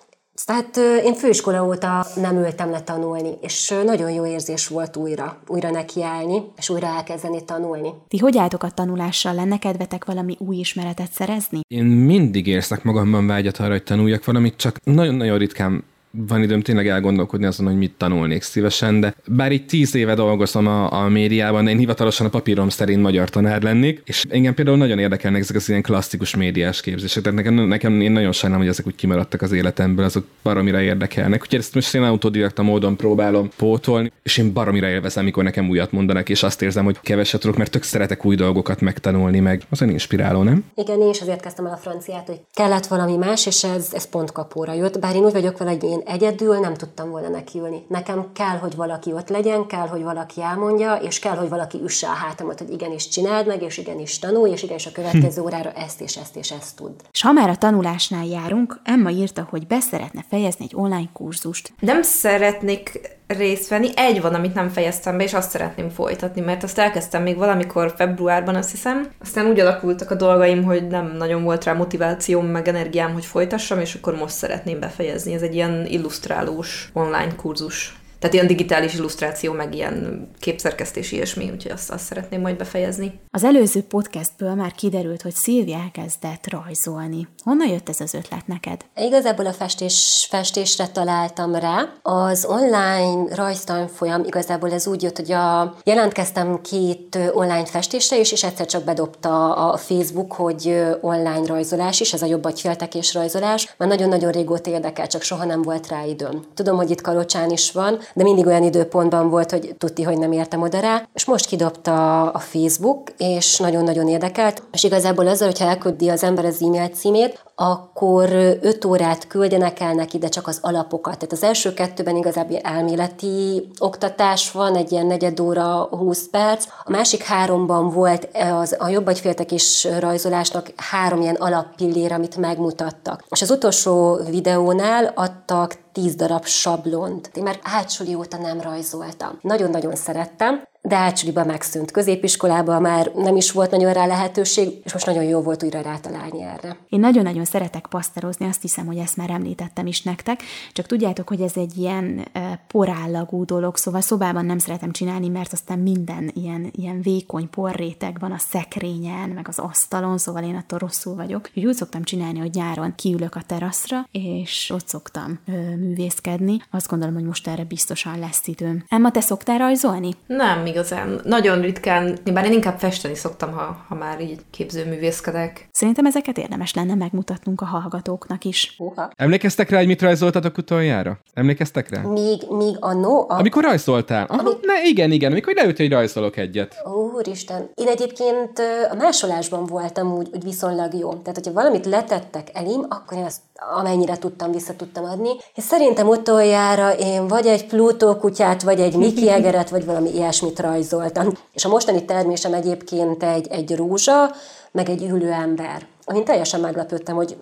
Tehát 0.45 0.77
ö, 0.77 0.97
én 0.97 1.15
főiskola 1.15 1.65
óta 1.65 2.07
nem 2.17 2.37
ültem 2.37 2.71
le 2.71 2.81
tanulni, 2.81 3.31
és 3.41 3.75
nagyon 3.85 4.11
jó 4.11 4.27
érzés 4.27 4.69
volt 4.69 4.97
újra, 4.97 5.39
újra 5.47 5.71
nekiállni, 5.71 6.43
és 6.57 6.69
újra 6.69 6.87
elkezdeni 6.87 7.45
tanulni. 7.45 7.89
Ti 8.09 8.19
hogy 8.19 8.39
álltok 8.39 8.63
a 8.63 8.71
tanulással? 8.71 9.35
Lenne 9.35 9.59
kedvetek 9.59 10.05
valami 10.05 10.37
új 10.39 10.57
ismeretet 10.57 11.13
szerezni? 11.13 11.61
Én 11.69 11.85
mindig 11.85 12.47
érzek 12.47 12.83
magamban 12.83 13.27
vágyat 13.27 13.59
arra, 13.59 13.71
hogy 13.71 13.83
tanuljak 13.83 14.25
valamit, 14.25 14.57
csak 14.57 14.79
nagyon-nagyon 14.85 15.39
ritkán 15.39 15.85
van 16.17 16.43
időm 16.43 16.61
tényleg 16.61 16.89
elgondolkodni 16.89 17.47
azon, 17.47 17.67
hogy 17.67 17.77
mit 17.77 17.93
tanulnék 17.97 18.43
szívesen, 18.43 19.01
de 19.01 19.15
bár 19.27 19.53
így 19.53 19.67
tíz 19.67 19.95
éve 19.95 20.15
dolgozom 20.15 20.67
a, 20.67 20.93
a 20.93 21.09
médiában, 21.09 21.69
én 21.69 21.79
hivatalosan 21.79 22.27
a 22.27 22.31
papírom 22.31 22.69
szerint 22.69 23.03
magyar 23.03 23.31
tanár 23.31 23.63
lennék, 23.63 24.03
és 24.05 24.25
engem 24.29 24.55
például 24.55 24.77
nagyon 24.77 24.99
érdekelnek 24.99 25.41
ezek 25.41 25.57
az 25.57 25.69
ilyen 25.69 25.83
klasszikus 25.83 26.37
médiás 26.37 26.81
képzések, 26.81 27.23
tehát 27.23 27.39
nekem, 27.39 27.55
nekem 27.55 28.01
én 28.01 28.13
nagyon 28.13 28.33
sajnálom, 28.33 28.65
hogy 28.65 28.75
ezek 28.75 28.87
úgy 28.87 28.95
kimaradtak 28.95 29.43
az 29.43 29.53
életemből, 29.53 30.05
azok 30.05 30.27
baromira 30.43 30.81
érdekelnek. 30.81 31.43
Úgyhogy 31.43 31.59
ezt 31.59 31.75
most 31.75 31.95
én 31.95 32.03
autodidakta 32.03 32.63
módon 32.63 32.97
próbálom 32.97 33.49
pótolni, 33.57 34.13
és 34.23 34.39
én 34.39 34.53
baromira 34.53 34.89
élvezem, 34.89 35.23
amikor 35.23 35.45
nekem 35.45 35.69
újat 35.69 35.93
mondanak, 35.93 36.29
és 36.29 36.43
azt 36.43 36.63
érzem, 36.63 36.85
hogy 36.85 37.01
keveset 37.01 37.41
tudok, 37.41 37.57
mert 37.57 37.71
tök 37.71 37.83
szeretek 37.83 38.25
új 38.25 38.37
dolgokat 38.37 38.81
megtanulni, 38.81 39.41
meg 39.41 39.63
az 39.71 39.81
olyan 39.81 39.93
inspiráló, 39.93 40.43
nem? 40.43 40.65
Igen, 40.75 41.01
én 41.01 41.09
is 41.09 41.21
azért 41.21 41.41
kezdtem 41.41 41.67
el 41.67 41.73
a 41.73 41.77
franciát, 41.77 42.27
hogy 42.27 42.41
kellett 42.55 42.87
valami 42.87 43.17
más, 43.17 43.47
és 43.47 43.65
ez, 43.65 43.89
ez 43.93 44.09
pont 44.09 44.33
kapóra 44.33 44.73
jött. 44.73 44.99
Bár 44.99 45.15
én 45.15 45.25
úgy 45.25 45.33
vagyok 45.33 45.59
vele, 45.59 45.71
hogy 45.71 45.83
én 45.83 46.03
egyedül 46.05 46.59
nem 46.59 46.75
tudtam 46.75 47.11
volna 47.11 47.29
nekiülni. 47.29 47.85
Nekem 47.89 48.33
kell, 48.33 48.57
hogy 48.57 48.77
valaki 48.77 49.13
ott 49.13 49.29
legyen, 49.29 49.67
kell, 49.67 49.87
hogy 49.87 50.03
valaki 50.03 50.43
elmondja, 50.43 50.95
és 50.95 51.19
kell, 51.19 51.37
hogy 51.37 51.49
valaki 51.49 51.81
üsse 51.85 52.07
a 52.07 52.13
hátamat, 52.13 52.59
hogy 52.59 52.73
igenis 52.73 53.09
csináld 53.09 53.47
meg, 53.47 53.63
és 53.63 53.79
igenis 53.79 54.19
tanulj, 54.19 54.51
és 54.51 54.63
igenis 54.63 54.87
a 54.87 54.93
következő 54.93 55.43
órára 55.43 55.73
ezt 55.73 56.01
és 56.01 56.17
ezt 56.17 56.37
és 56.37 56.51
ezt 56.51 56.77
tud. 56.77 56.93
És 57.13 57.23
ha 57.23 57.33
már 57.33 57.49
a 57.49 57.57
tanulásnál 57.57 58.25
járunk, 58.27 58.81
Emma 58.85 59.11
írta, 59.11 59.47
hogy 59.51 59.67
beszeretne 59.67 60.25
fejezni 60.29 60.65
egy 60.65 60.75
online 60.75 61.11
kurzust. 61.13 61.73
Nem 61.79 62.03
szeretnék 62.03 63.01
részt 63.37 63.69
venni. 63.69 63.89
Egy 63.95 64.21
van, 64.21 64.35
amit 64.35 64.55
nem 64.55 64.69
fejeztem 64.69 65.17
be, 65.17 65.23
és 65.23 65.35
azt 65.35 65.51
szeretném 65.51 65.89
folytatni, 65.89 66.41
mert 66.41 66.63
azt 66.63 66.79
elkezdtem 66.79 67.23
még 67.23 67.37
valamikor 67.37 67.95
februárban, 67.97 68.55
azt 68.55 68.71
hiszem. 68.71 69.09
Aztán 69.21 69.47
úgy 69.47 69.61
alakultak 69.61 70.11
a 70.11 70.15
dolgaim, 70.15 70.63
hogy 70.63 70.87
nem 70.87 71.15
nagyon 71.17 71.43
volt 71.43 71.65
rá 71.65 71.73
motivációm, 71.73 72.47
meg 72.47 72.69
energiám, 72.69 73.13
hogy 73.13 73.27
folytassam, 73.27 73.81
és 73.81 73.95
akkor 73.95 74.17
most 74.17 74.35
szeretném 74.35 74.81
befejezni. 74.81 75.35
Ez 75.35 75.43
egy 75.43 75.55
ilyen 75.55 75.87
illusztrálós 75.87 76.91
online 76.93 77.35
kurzus. 77.37 77.95
Tehát 78.25 78.39
ilyen 78.39 78.57
digitális 78.57 78.95
illusztráció, 78.95 79.53
meg 79.53 79.75
ilyen 79.75 80.29
képszerkesztés, 80.41 81.13
ilyesmi, 81.13 81.51
úgyhogy 81.51 81.71
azt, 81.71 81.91
azt 81.91 82.05
szeretném 82.05 82.41
majd 82.41 82.57
befejezni. 82.57 83.21
Az 83.31 83.45
előző 83.45 83.83
podcastből 83.83 84.55
már 84.55 84.73
kiderült, 84.73 85.23
hogy 85.23 85.33
Szilvia 85.33 85.79
elkezdett 85.79 86.51
rajzolni. 86.51 87.29
Honnan 87.43 87.69
jött 87.69 87.89
ez 87.89 88.01
az 88.01 88.15
ötlet 88.15 88.47
neked? 88.47 88.85
Igazából 88.97 89.47
a 89.47 89.53
festés, 89.53 90.27
festésre 90.31 90.87
találtam 90.89 91.55
rá. 91.55 91.93
Az 92.03 92.45
online 92.45 93.35
rajztanfolyam 93.35 94.25
igazából 94.25 94.73
ez 94.73 94.87
úgy 94.87 95.03
jött, 95.03 95.17
hogy 95.17 95.33
a, 95.33 95.75
jelentkeztem 95.85 96.61
két 96.61 97.19
online 97.33 97.67
festésre 97.67 98.19
is, 98.19 98.33
és 98.33 98.45
egyszer 98.45 98.67
csak 98.67 98.85
bedobta 98.85 99.55
a 99.55 99.77
Facebook, 99.77 100.33
hogy 100.33 100.85
online 101.01 101.47
rajzolás 101.47 102.01
is, 102.01 102.13
ez 102.13 102.23
a 102.23 102.27
jobb 102.27 102.45
agyféltekés 102.45 103.15
rajzolás. 103.15 103.75
Már 103.79 103.89
nagyon-nagyon 103.89 104.33
régóta 104.33 104.71
érdekel, 104.71 105.07
csak 105.07 105.23
soha 105.23 105.45
nem 105.45 105.63
volt 105.63 105.89
rá 105.89 106.05
időm. 106.05 106.45
Tudom, 106.55 106.77
hogy 106.77 106.91
itt 106.91 107.01
Kalocsán 107.01 107.51
is 107.51 107.73
van, 107.73 107.99
de 108.15 108.23
mindig 108.23 108.47
olyan 108.47 108.63
időpontban 108.63 109.31
volt, 109.31 109.51
hogy 109.51 109.75
tudti, 109.79 110.03
hogy 110.03 110.19
nem 110.19 110.33
értem 110.33 110.63
oda 110.63 110.81
rá, 110.81 111.09
és 111.15 111.25
most 111.25 111.47
kidobta 111.47 112.23
a 112.31 112.39
Facebook, 112.39 113.11
és 113.17 113.59
nagyon-nagyon 113.59 114.09
érdekelt, 114.09 114.63
és 114.73 114.85
igazából 114.85 115.27
azzal, 115.27 115.49
hogyha 115.49 115.69
elküldi 115.69 116.09
az 116.09 116.23
ember 116.23 116.45
az 116.45 116.63
e-mail 116.63 116.89
címét, 116.89 117.45
akkor 117.55 118.29
5 118.61 118.85
órát 118.85 119.27
küldenek 119.27 119.81
el 119.81 119.93
neki, 119.93 120.19
de 120.19 120.29
csak 120.29 120.47
az 120.47 120.59
alapokat. 120.63 121.15
Tehát 121.15 121.33
az 121.33 121.43
első 121.43 121.75
kettőben 121.75 122.17
igazából 122.17 122.59
elméleti 122.59 123.71
oktatás 123.79 124.51
van, 124.51 124.77
egy 124.77 124.93
ilyen 124.93 125.07
negyed 125.07 125.41
óra, 125.41 125.89
20 125.91 126.29
perc. 126.31 126.67
A 126.85 126.91
másik 126.91 127.23
háromban 127.23 127.91
volt 127.91 128.29
az, 128.33 128.77
a 128.79 128.89
jobb 128.89 129.07
agyféltek 129.07 129.53
és 129.53 129.89
rajzolásnak 129.99 130.73
három 130.77 131.21
ilyen 131.21 131.35
alappillér, 131.35 132.13
amit 132.13 132.37
megmutattak. 132.37 133.25
És 133.29 133.43
az 133.43 133.51
utolsó 133.51 134.19
videónál 134.31 135.13
adtak 135.15 135.77
tíz 135.93 136.15
darab 136.15 136.45
sablont. 136.45 137.31
Én 137.35 137.43
már 137.43 137.59
átsuli 137.63 138.15
óta 138.15 138.37
nem 138.37 138.61
rajzoltam. 138.61 139.39
Nagyon-nagyon 139.41 139.95
szerettem, 139.95 140.63
de 140.87 140.97
átsúliba 140.97 141.45
megszűnt. 141.45 141.91
Középiskolában 141.91 142.83
már 142.83 143.11
nem 143.15 143.37
is 143.37 143.53
volt 143.53 143.71
nagyon 143.71 143.93
rá 143.93 144.07
lehetőség, 144.07 144.81
és 144.85 144.93
most 144.93 145.07
nagyon 145.07 145.23
jó 145.23 145.41
volt 145.41 145.63
újra 145.63 145.81
rátalálni 145.81 146.43
erre. 146.43 146.77
Én 146.89 147.01
nagyon-nagyon 147.01 147.45
szeretek 147.45 147.87
paszterozni, 147.87 148.47
azt 148.47 148.63
hiszem, 148.63 148.87
hogy 148.87 148.97
ezt 148.97 149.17
már 149.17 149.31
említettem 149.31 149.87
is 149.87 150.03
nektek, 150.03 150.43
csak 150.73 150.87
tudjátok, 150.87 151.29
hogy 151.29 151.41
ez 151.41 151.53
egy 151.57 151.77
ilyen 151.77 152.29
porállagú 152.67 153.45
dolog, 153.45 153.77
szóval 153.77 154.01
szobában 154.01 154.47
nem 154.47 154.59
szeretem 154.59 154.91
csinálni, 154.93 155.29
mert 155.29 155.53
aztán 155.53 155.79
minden 155.79 156.31
ilyen, 156.35 156.71
ilyen 156.73 157.01
vékony 157.01 157.51
porréteg 157.51 158.17
van 158.21 158.33
a 158.33 158.39
szekrényen, 158.39 159.29
meg 159.29 159.49
az 159.49 159.59
asztalon, 159.59 160.19
szóval 160.19 160.43
én 160.43 160.57
attól 160.57 160.79
rosszul 160.79 161.15
vagyok. 161.15 161.51
Úgy 161.55 161.75
szoktam 161.75 162.03
csinálni, 162.03 162.39
hogy 162.39 162.55
nyáron 162.55 162.95
kiülök 162.95 163.35
a 163.35 163.43
teraszra, 163.47 164.09
és 164.11 164.71
ott 164.75 164.89
szoktam 164.89 165.39
ö, 165.47 165.77
művészkedni. 165.77 166.63
Azt 166.71 166.89
gondolom, 166.89 167.15
hogy 167.15 167.25
most 167.25 167.49
erre 167.49 167.65
biztosan 167.65 168.19
lesz 168.19 168.47
időm. 168.47 168.85
Emma, 168.89 169.11
te 169.11 169.21
szoktál 169.21 169.59
rajzolni? 169.59 170.11
Nem, 170.27 170.67
igazán. 170.75 171.21
Nagyon 171.25 171.61
ritkán, 171.61 172.19
bár 172.33 172.45
én 172.45 172.53
inkább 172.53 172.79
festeni 172.79 173.15
szoktam, 173.15 173.53
ha, 173.53 173.85
ha 173.89 173.95
már 173.95 174.21
így 174.21 174.41
képzőművészkedek. 174.51 175.69
Szerintem 175.73 176.07
ezeket 176.07 176.39
érdemes 176.39 176.75
lenne 176.75 176.95
megmutatnunk 176.95 177.61
a 177.61 177.65
hallgatóknak 177.65 178.45
is. 178.45 178.75
Uha. 178.79 179.11
Emlékeztek 179.17 179.71
rá, 179.71 179.79
hogy 179.79 179.87
mit 179.87 180.03
rajzoltatok 180.03 180.59
utoljára? 180.59 181.19
Emlékeztek 181.35 181.89
rá? 181.89 182.03
Míg, 182.03 182.43
míg 182.49 182.77
a 182.81 182.93
no... 182.93 183.21
A... 183.21 183.39
Amikor 183.39 183.63
rajzoltál? 183.63 184.27
Aha, 184.29 184.59
ne, 184.63 184.85
igen, 184.85 185.11
igen, 185.11 185.31
amikor 185.31 185.55
leültél, 185.55 185.87
hogy 185.87 185.95
rajzolok 185.95 186.37
egyet. 186.37 186.77
Úristen, 187.15 187.71
én 187.75 187.89
egyébként 187.89 188.59
a 188.91 188.95
másolásban 188.95 189.67
voltam 189.67 190.13
úgy, 190.13 190.29
úgy 190.33 190.45
viszonylag 190.45 190.95
jó. 190.95 191.09
Tehát, 191.13 191.35
hogyha 191.35 191.53
valamit 191.53 191.87
letettek 191.87 192.49
elém, 192.53 192.87
akkor 192.89 193.19
én 193.19 193.25
azt 193.25 193.41
amennyire 193.77 194.19
tudtam, 194.19 194.53
vissza 194.53 194.77
tudtam 194.77 195.05
adni. 195.05 195.31
És 195.55 195.65
szerintem 195.65 196.09
utoljára 196.09 196.95
én 196.95 197.27
vagy 197.29 197.47
egy 197.47 197.67
Plutó 197.67 198.17
kutyát, 198.17 198.63
vagy 198.63 198.81
egy 198.81 198.97
Mickey 198.97 199.29
egeret, 199.29 199.71
vagy 199.71 199.85
valami 199.85 200.15
ilyesmit 200.15 200.61
rajzoltam. 200.61 201.33
És 201.53 201.65
a 201.65 201.69
mostani 201.69 202.05
termésem 202.05 202.55
egyébként 202.55 203.23
egy, 203.23 203.47
egy 203.51 203.77
rózsa, 203.77 204.31
meg 204.71 204.89
egy 204.89 205.03
ülő 205.03 205.31
ember. 205.31 205.87
Amin 206.05 206.25
teljesen 206.25 206.61
meglepődtem, 206.61 207.17
hogy 207.17 207.37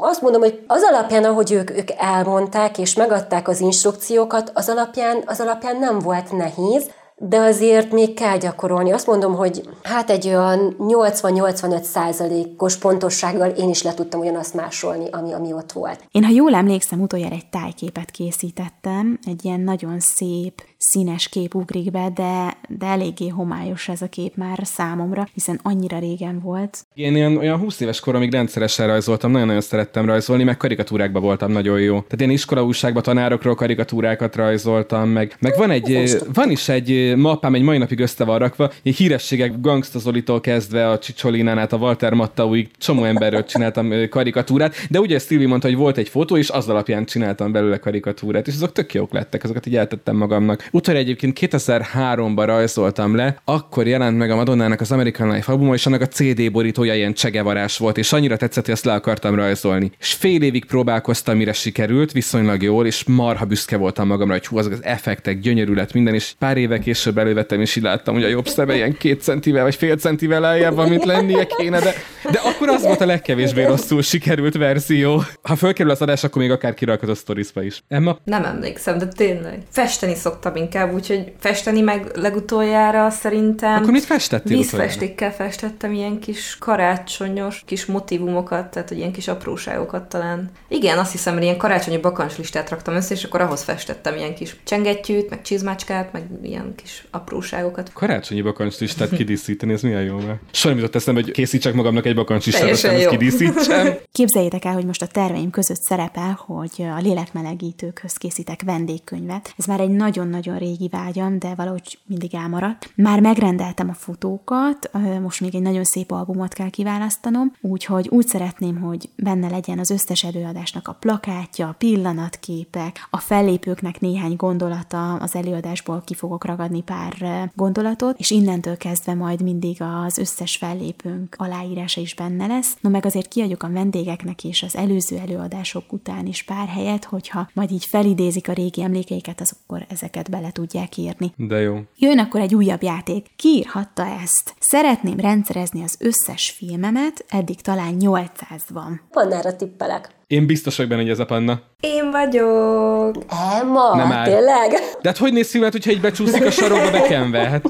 azt 0.00 0.22
mondom, 0.22 0.40
hogy 0.40 0.62
az 0.66 0.82
alapján, 0.82 1.24
ahogy 1.24 1.52
ők, 1.52 1.70
ők 1.70 1.90
elmondták 1.96 2.78
és 2.78 2.94
megadták 2.94 3.48
az 3.48 3.60
instrukciókat, 3.60 4.50
az 4.54 4.68
alapján, 4.68 5.22
az 5.26 5.40
alapján 5.40 5.76
nem 5.76 5.98
volt 5.98 6.32
nehéz, 6.32 6.90
de 7.18 7.38
azért 7.38 7.92
még 7.92 8.14
kell 8.14 8.38
gyakorolni. 8.38 8.92
Azt 8.92 9.06
mondom, 9.06 9.34
hogy 9.34 9.68
hát 9.82 10.10
egy 10.10 10.26
olyan 10.26 10.76
80-85 10.78 11.82
százalékos 11.82 12.76
pontossággal 12.76 13.48
én 13.50 13.68
is 13.68 13.82
le 13.82 13.94
tudtam 13.94 14.20
ugyanazt 14.20 14.54
másolni, 14.54 15.08
ami, 15.10 15.32
ami 15.32 15.52
ott 15.52 15.72
volt. 15.72 16.04
Én, 16.10 16.24
ha 16.24 16.30
jól 16.30 16.54
emlékszem, 16.54 17.00
utoljára 17.00 17.34
egy 17.34 17.48
tájképet 17.50 18.10
készítettem, 18.10 19.18
egy 19.24 19.44
ilyen 19.44 19.60
nagyon 19.60 20.00
szép, 20.00 20.62
színes 20.78 21.28
kép 21.28 21.54
ugrik 21.54 21.90
be, 21.90 22.10
de, 22.14 22.56
de 22.68 22.86
eléggé 22.86 23.28
homályos 23.28 23.88
ez 23.88 24.02
a 24.02 24.08
kép 24.08 24.36
már 24.36 24.60
számomra, 24.62 25.28
hiszen 25.34 25.60
annyira 25.62 25.98
régen 25.98 26.40
volt. 26.40 26.86
Én 26.94 27.16
ilyen, 27.16 27.36
olyan 27.36 27.58
20 27.58 27.80
éves 27.80 28.00
koromig 28.00 28.32
rendszeresen 28.32 28.86
rajzoltam, 28.86 29.30
nagyon-nagyon 29.30 29.62
szerettem 29.62 30.04
rajzolni, 30.06 30.44
meg 30.44 30.56
karikatúrákban 30.56 31.22
voltam 31.22 31.52
nagyon 31.52 31.80
jó. 31.80 31.92
Tehát 31.92 32.18
ilyen 32.18 32.30
iskolaúságban 32.30 33.02
tanárokról 33.02 33.54
karikatúrákat 33.54 34.36
rajzoltam, 34.36 35.08
meg, 35.08 35.36
meg 35.40 35.56
van, 35.56 35.70
egy, 35.70 36.16
van 36.32 36.50
is 36.50 36.68
egy 36.68 37.16
mappám, 37.16 37.54
egy 37.54 37.62
mai 37.62 37.78
napig 37.78 38.00
össze 38.00 38.24
van 38.24 38.38
rakva, 38.38 38.70
ilyen 38.82 38.96
hírességek 38.96 39.60
Gangsta 39.60 39.98
Zolitól 39.98 40.40
kezdve 40.40 40.90
a 40.90 40.98
Csicsolinán 40.98 41.58
át 41.58 41.72
a 41.72 41.76
Walter 41.76 42.12
Mattauig, 42.12 42.70
csomó 42.78 43.04
emberről 43.04 43.44
csináltam 43.44 43.90
ö, 43.90 44.08
karikatúrát, 44.08 44.74
de 44.90 45.00
ugye 45.00 45.18
Szilvi 45.18 45.46
mondta, 45.46 45.68
hogy 45.68 45.76
volt 45.76 45.96
egy 45.96 46.08
fotó, 46.08 46.36
és 46.36 46.50
az 46.50 46.68
alapján 46.68 47.04
csináltam 47.04 47.52
belőle 47.52 47.78
karikatúrát, 47.78 48.46
és 48.46 48.54
azok 48.54 48.72
tök 48.72 48.94
jók 48.94 49.12
lettek, 49.12 49.44
azokat 49.44 49.66
így 49.66 49.76
eltettem 49.76 50.16
magamnak. 50.16 50.67
Utoljára 50.72 51.04
egyébként 51.04 51.38
2003-ban 51.40 52.42
rajzoltam 52.46 53.16
le, 53.16 53.40
akkor 53.44 53.86
jelent 53.86 54.18
meg 54.18 54.30
a 54.30 54.36
Madonnának 54.36 54.80
az 54.80 54.92
American 54.92 55.32
Life 55.32 55.52
albuma, 55.52 55.74
és 55.74 55.86
annak 55.86 56.00
a 56.00 56.06
CD 56.06 56.52
borítója 56.52 56.94
ilyen 56.94 57.12
csegevarás 57.12 57.78
volt, 57.78 57.98
és 57.98 58.12
annyira 58.12 58.36
tetszett, 58.36 58.64
hogy 58.64 58.74
ezt 58.74 58.84
le 58.84 58.92
akartam 58.92 59.34
rajzolni. 59.34 59.90
És 59.98 60.12
fél 60.12 60.42
évig 60.42 60.64
próbálkoztam, 60.64 61.36
mire 61.36 61.52
sikerült, 61.52 62.12
viszonylag 62.12 62.62
jól, 62.62 62.86
és 62.86 63.04
marha 63.04 63.44
büszke 63.44 63.76
voltam 63.76 64.06
magamra, 64.06 64.32
hogy 64.32 64.46
hú, 64.46 64.58
azok 64.58 64.72
az 64.72 64.84
effektek, 64.84 65.40
gyönyörű 65.40 65.76
minden, 65.92 66.14
és 66.14 66.34
pár 66.38 66.56
éve 66.56 66.78
később 66.78 67.18
elővettem, 67.18 67.60
és 67.60 67.76
így 67.76 67.82
láttam, 67.82 68.14
hogy 68.14 68.24
a 68.24 68.28
jobb 68.28 68.46
szeme 68.46 68.74
ilyen 68.74 68.96
két 68.96 69.22
centivel, 69.22 69.62
vagy 69.62 69.74
fél 69.74 69.96
centivel 69.96 70.46
eljebb 70.46 70.74
van, 70.74 70.88
mint 70.88 71.04
lennie 71.04 71.46
kéne, 71.46 71.80
de, 71.80 71.94
de 72.30 72.40
akkor 72.44 72.68
az 72.68 72.82
volt 72.82 73.00
a 73.00 73.06
legkevésbé 73.06 73.64
rosszul 73.64 74.02
sikerült 74.02 74.56
verzió. 74.56 75.22
Ha 75.42 75.56
fölkerül 75.56 75.92
az 75.92 76.02
adás, 76.02 76.24
akkor 76.24 76.42
még 76.42 76.50
akár 76.50 76.74
kirakod 76.74 77.08
a 77.08 77.14
storiesba 77.14 77.62
is. 77.62 77.82
Emma? 77.88 78.18
Nem 78.24 78.44
emlékszem, 78.44 78.98
de 78.98 79.06
tényleg. 79.06 79.58
Festeni 79.70 80.14
szoktam 80.14 80.56
inkább, 80.58 80.94
úgyhogy 80.94 81.32
festeni 81.38 81.80
meg 81.80 82.10
legutoljára 82.14 83.10
szerintem. 83.10 83.76
Akkor 83.76 83.90
mit 83.90 84.04
festettél 84.04 84.58
utoljára? 84.58 84.86
Vízfestékkel 84.86 85.32
festettem 85.32 85.92
ilyen 85.92 86.18
kis 86.18 86.56
karácsonyos 86.58 87.62
kis 87.66 87.86
motivumokat, 87.86 88.70
tehát 88.70 88.88
hogy 88.88 88.98
ilyen 88.98 89.12
kis 89.12 89.28
apróságokat 89.28 90.08
talán. 90.08 90.50
Igen, 90.68 90.98
azt 90.98 91.12
hiszem, 91.12 91.34
hogy 91.34 91.42
ilyen 91.42 91.56
karácsonyi 91.56 91.98
bakancslistát 91.98 92.70
raktam 92.70 92.94
össze, 92.94 93.14
és 93.14 93.24
akkor 93.24 93.40
ahhoz 93.40 93.62
festettem 93.62 94.16
ilyen 94.16 94.34
kis 94.34 94.56
csengettyűt, 94.64 95.30
meg 95.30 95.42
csizmácskát, 95.42 96.12
meg 96.12 96.22
ilyen 96.42 96.74
kis 96.76 97.06
apróságokat. 97.10 97.92
Karácsonyi 97.92 98.42
bakancslistát 98.42 99.10
kidíszíteni, 99.10 99.72
ez 99.72 99.82
milyen 99.82 100.02
jó, 100.02 100.16
mert 100.16 100.38
soha 100.50 100.74
nem 100.74 100.78
jutott 100.78 100.94
eszembe, 100.94 101.20
hogy 101.20 101.30
készítsek 101.30 101.74
magamnak 101.74 102.06
egy 102.06 102.14
bakancslistát, 102.14 102.70
aztán 102.70 102.94
ezt 102.94 103.08
kidíszítsem. 103.08 103.94
Képzeljétek 104.12 104.64
el, 104.64 104.72
hogy 104.72 104.84
most 104.84 105.02
a 105.02 105.06
terveim 105.06 105.50
között 105.50 105.80
szerepel, 105.80 106.38
hogy 106.46 106.86
a 106.96 107.00
lélekmelegítőkhöz 107.00 108.12
készítek 108.12 108.62
vendégkönyvet. 108.62 109.54
Ez 109.58 109.64
már 109.64 109.80
egy 109.80 109.90
nagyon-nagyon 109.90 110.47
régi 110.56 110.88
vágyam, 110.88 111.38
de 111.38 111.54
valahogy 111.54 111.98
mindig 112.06 112.34
elmaradt. 112.34 112.92
Már 112.94 113.20
megrendeltem 113.20 113.88
a 113.88 113.94
fotókat, 113.94 114.90
most 115.22 115.40
még 115.40 115.54
egy 115.54 115.62
nagyon 115.62 115.84
szép 115.84 116.10
albumot 116.10 116.52
kell 116.52 116.70
kiválasztanom, 116.70 117.52
úgyhogy 117.60 118.08
úgy 118.08 118.26
szeretném, 118.26 118.80
hogy 118.80 119.08
benne 119.16 119.48
legyen 119.48 119.78
az 119.78 119.90
összes 119.90 120.24
előadásnak 120.24 120.88
a 120.88 120.92
plakátja, 120.92 121.68
a 121.68 121.74
pillanatképek, 121.78 123.06
a 123.10 123.18
fellépőknek 123.18 124.00
néhány 124.00 124.36
gondolata, 124.36 125.14
az 125.14 125.34
előadásból 125.34 126.02
ki 126.04 126.14
fogok 126.14 126.44
ragadni 126.44 126.82
pár 126.82 127.50
gondolatot, 127.54 128.18
és 128.18 128.30
innentől 128.30 128.76
kezdve 128.76 129.14
majd 129.14 129.42
mindig 129.42 129.82
az 130.04 130.18
összes 130.18 130.56
fellépőnk 130.56 131.34
aláírása 131.38 132.00
is 132.00 132.14
benne 132.14 132.46
lesz. 132.46 132.76
No 132.80 132.90
meg 132.90 133.06
azért 133.06 133.28
kiadjuk 133.28 133.62
a 133.62 133.70
vendégeknek 133.70 134.44
és 134.44 134.62
az 134.62 134.76
előző 134.76 135.16
előadások 135.16 135.92
után 135.92 136.26
is 136.26 136.42
pár 136.42 136.68
helyet, 136.68 137.04
hogyha 137.04 137.48
majd 137.54 137.70
így 137.70 137.84
felidézik 137.84 138.48
a 138.48 138.52
régi 138.52 138.82
emlékeiket, 138.82 139.40
az 139.40 139.56
akkor 139.62 139.86
ezeket 139.88 140.30
bele 140.38 140.50
tudják 140.50 140.96
írni. 140.96 141.32
De 141.36 141.60
jó. 141.60 141.78
Jön 141.96 142.18
akkor 142.18 142.40
egy 142.40 142.54
újabb 142.54 142.82
játék. 142.82 143.26
Ki 143.36 143.48
írhatta 143.48 144.06
ezt? 144.22 144.54
Szeretném 144.60 145.20
rendszerezni 145.20 145.82
az 145.82 145.96
összes 146.00 146.50
filmemet, 146.50 147.24
eddig 147.28 147.60
talán 147.60 147.94
800 147.94 148.62
van. 148.68 149.00
Pannára 149.10 149.56
tippelek. 149.56 150.16
Én 150.28 150.46
biztos 150.46 150.76
vagyok 150.76 150.90
benne, 150.90 151.02
hogy 151.02 151.10
ez 151.10 151.18
a 151.18 151.24
panna. 151.24 151.60
Én 151.80 152.10
vagyok! 152.10 153.16
Emma, 153.60 153.96
Nem 153.96 154.12
áll. 154.12 154.24
tényleg? 154.24 154.70
De 155.02 155.08
hát 155.08 155.16
hogy 155.16 155.32
néz 155.32 155.50
filmet, 155.50 155.72
hogyha 155.72 155.90
így 155.90 156.00
becsúszik 156.00 156.46
a 156.46 156.50
sarokba 156.50 156.90
bekenve? 156.90 157.38
Hát 157.38 157.62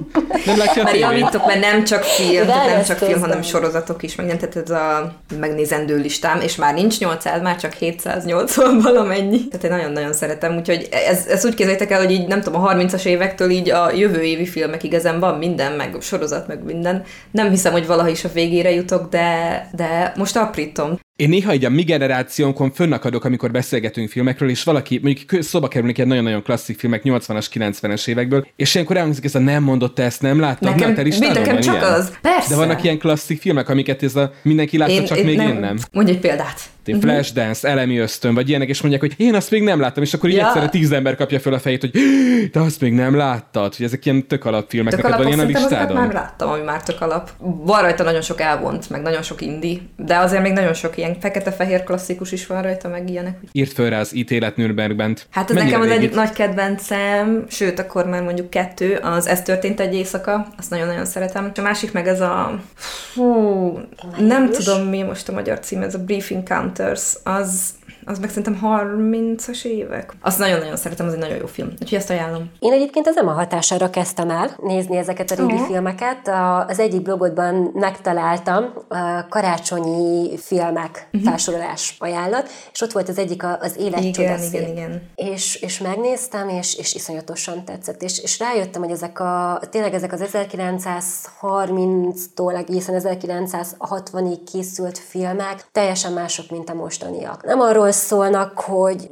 nem 0.47 0.59
látja 0.59 0.83
a 0.83 0.85
Már 0.85 0.93
tévét? 0.93 1.01
javítok, 1.01 1.47
mert 1.47 1.61
nem 1.61 1.85
csak 1.85 2.03
film, 2.03 2.47
De 2.47 2.53
tehát 2.53 2.69
nem 2.75 2.85
csak 2.85 2.99
film, 2.99 3.21
hanem 3.21 3.43
sorozatok 3.43 4.03
is, 4.03 4.15
meg 4.15 4.27
nem, 4.27 4.39
tehát 4.39 4.57
ez 4.57 4.71
a 4.71 5.13
megnézendő 5.41 5.97
listám, 5.97 6.41
és 6.41 6.57
már 6.57 6.75
nincs 6.75 6.99
800, 6.99 7.43
már 7.43 7.57
csak 7.57 7.73
780 7.73 8.79
valamennyi. 8.81 9.49
Tehát 9.49 9.65
én 9.65 9.71
nagyon-nagyon 9.71 10.13
szeretem, 10.13 10.57
úgyhogy 10.57 10.89
ez, 10.91 11.27
ez 11.27 11.45
úgy 11.45 11.55
képzeljétek 11.55 11.91
el, 11.91 12.01
hogy 12.01 12.11
így 12.13 12.27
nem 12.27 12.41
tudom, 12.41 12.65
a 12.65 12.73
30-as 12.75 13.05
évektől 13.05 13.51
így 13.51 13.71
a 13.71 13.91
jövő 13.93 14.21
évi 14.23 14.47
filmekig 14.47 14.95
ezen 14.95 15.21
van 15.21 15.39
minden, 15.39 15.73
meg 15.73 15.97
sorozat, 16.01 16.47
meg 16.49 16.65
minden. 16.65 17.03
Nem 17.31 17.51
hiszem, 17.51 17.73
hogy 17.73 17.87
valaha 17.87 18.09
is 18.09 18.25
a 18.25 18.31
végére 18.33 18.71
jutok, 18.71 19.09
de, 19.09 19.69
de 19.77 20.13
most 20.17 20.37
aprítom. 20.37 20.99
Én 21.19 21.29
néha 21.29 21.55
így 21.55 21.65
a 21.65 21.71
mi 21.71 21.83
generációnkon 21.83 22.73
fönnakadok, 22.73 23.25
amikor 23.25 23.51
beszélgetünk 23.51 24.09
filmekről, 24.11 24.49
és 24.49 24.63
valaki, 24.65 25.01
mondjuk 25.03 25.43
szóba 25.43 25.69
kerülnek 25.69 25.97
ilyen 25.97 26.09
nagyon-nagyon 26.09 26.43
klasszik 26.43 26.79
filmek 26.79 27.03
80-as, 27.05 27.47
90-es 27.55 28.09
évekből, 28.09 28.47
és 28.57 28.75
ilyenkor 28.75 28.97
elhangzik 28.97 29.25
ez 29.25 29.35
a 29.35 29.39
nem 29.39 29.63
mondott 29.63 29.99
ezt, 29.99 30.23
nem 30.23 30.41
láttad? 30.41 30.71
Nekem- 30.71 30.89
Na, 30.89 30.95
te 30.95 31.03
listádon 31.03 31.33
nekem 31.43 31.53
van 31.53 31.63
csak 31.63 31.75
ilyen? 31.75 31.93
az. 31.93 32.13
Persze. 32.23 32.49
De 32.49 32.57
vannak 32.57 32.83
ilyen 32.85 32.99
klasszik 32.99 33.41
filmek, 33.41 33.69
amiket 33.69 34.03
ez 34.03 34.17
a 34.17 34.33
mindenki 34.43 34.79
látta, 34.79 35.05
csak 35.05 35.23
még 35.25 35.39
én 35.39 35.55
nem. 35.55 35.79
Mondj 35.93 36.11
egy 36.11 36.19
példát. 36.21 36.61
Én 36.89 37.01
Flashdance, 37.01 37.69
Elemi 37.69 37.99
ösztön, 37.99 38.35
vagy 38.35 38.49
ilyenek, 38.49 38.69
és 38.69 38.81
mondják, 38.81 39.03
hogy 39.03 39.15
én 39.17 39.35
azt 39.35 39.51
még 39.51 39.63
nem 39.63 39.81
láttam, 39.81 40.03
és 40.03 40.15
akkor 40.15 40.31
így 40.31 40.37
Ja. 40.37 40.47
egyszerre 40.47 40.69
tíz 40.69 40.93
ember 40.93 41.17
kapja 41.17 41.41
föl 41.41 41.55
a 41.55 41.59
fejét, 41.59 41.81
hogy 41.81 41.91
te 42.53 42.61
azt 42.61 42.81
még 42.81 42.93
nem 42.93 43.17
láttad, 43.17 43.75
hogy 43.75 43.87
ezek 43.87 44.07
ilyen 44.07 44.27
tök 44.27 44.45
alapfilmek, 44.45 44.93
Tök 44.95 45.03
neked 45.03 45.19
van 45.19 45.27
ilyen 45.27 45.39
a 45.41 45.45
listádon? 45.45 46.09
láttam, 46.13 46.49
ami 46.51 46.63
már 46.63 46.83
tök 46.83 47.01
alap. 47.01 47.31
Van 47.39 47.81
rajta 47.83 48.03
nagyon 48.03 48.21
sok 48.23 48.41
elvont, 48.41 48.91
meg 48.91 49.03
nagyon 49.03 49.23
sok 49.23 49.41
indi, 49.41 49.83
de 49.97 50.17
azért 50.17 50.43
még 50.43 50.53
nagyon 50.53 50.75
sok 50.75 50.97
ilyen 50.97 51.17
fekete-fehér 51.21 51.83
klasszikus 51.85 52.33
is 52.33 52.47
van 52.47 52.63
rajta, 52.63 52.89
meg 52.89 53.11
ilyenek. 53.11 53.39
Írt 53.53 53.73
föl 53.73 53.91
rá 53.91 54.01
az 54.01 54.17
ítélet 54.17 54.57
Nürnbergben. 54.57 55.17
Hát 55.31 55.51
ez 55.51 55.57
Mennyire 55.57 55.77
nekem 55.77 55.91
az 55.91 55.97
egyik 55.97 56.15
nagy 56.15 56.33
kedvencem, 56.33 57.45
sőt, 57.49 57.79
akkor 57.79 58.07
már 58.07 58.23
mondjuk 58.23 58.51
kettő, 58.51 58.95
az 59.03 59.27
Ez 59.27 59.43
történt 59.43 59.81
egy 59.81 59.95
éjszaka, 59.95 60.47
azt 60.59 60.71
nagyon-nagyon 60.71 61.05
szeretem. 61.05 61.51
A 61.55 61.61
másik 61.61 61.93
meg 61.93 62.07
ez 62.09 62.21
a... 62.21 62.61
Fú, 62.75 63.79
nem 64.19 64.51
tudom 64.51 64.89
mi 64.89 65.03
most 65.03 65.29
a 65.29 65.33
magyar 65.33 65.59
cím, 65.61 65.83
ez 65.83 65.95
a 65.95 65.99
Brief 65.99 66.31
Encounters, 66.79 67.17
az, 67.23 67.75
az 68.09 68.19
meg 68.19 68.29
szerintem 68.29 68.61
30-as 68.65 69.65
évek. 69.65 70.13
Azt 70.21 70.39
nagyon-nagyon 70.39 70.77
szeretem, 70.77 71.07
az 71.07 71.13
egy 71.13 71.19
nagyon 71.19 71.37
jó 71.37 71.47
film. 71.47 71.69
Úgyhogy 71.73 71.99
ezt 71.99 72.11
ajánlom. 72.11 72.51
Én 72.59 72.73
egyébként 72.73 73.07
az 73.07 73.17
Emma 73.17 73.33
hatására 73.33 73.91
kezdtem 73.91 74.31
el 74.31 74.51
nézni 74.63 74.97
ezeket 74.97 75.31
a 75.31 75.35
régi 75.35 75.53
Aha. 75.53 75.65
filmeket. 75.65 76.31
Az 76.69 76.79
egyik 76.79 77.03
blogodban 77.03 77.71
megtaláltam 77.75 78.73
a 78.89 79.27
karácsonyi 79.29 80.39
filmek 80.39 81.09
társulás 81.25 81.97
ajánlat, 81.99 82.49
és 82.73 82.81
ott 82.81 82.93
volt 82.93 83.09
az 83.09 83.19
egyik 83.19 83.43
az 83.61 83.77
Élet 83.79 84.01
Igen, 84.01 84.13
csodaszép. 84.13 84.61
igen, 84.61 84.71
igen. 84.71 85.03
És, 85.15 85.55
és 85.55 85.79
megnéztem, 85.79 86.49
és, 86.49 86.77
és 86.77 86.95
iszonyatosan 86.95 87.65
tetszett. 87.65 88.03
És, 88.03 88.23
és 88.23 88.39
rájöttem, 88.39 88.83
hogy 88.83 88.91
ezek 88.91 89.21
a, 89.21 89.61
tényleg 89.71 89.95
ezek 89.95 90.13
az 90.13 90.25
1930-tól 90.33 92.57
egészen 92.57 92.95
1960-ig 92.99 94.39
készült 94.53 94.99
filmek 94.99 95.67
teljesen 95.73 96.13
mások, 96.13 96.51
mint 96.51 96.71
a 96.71 96.75
mostaniak. 96.75 97.45
Nem 97.45 97.61
arról 97.61 97.93
szólnak, 97.99 98.61
hogy 98.61 99.09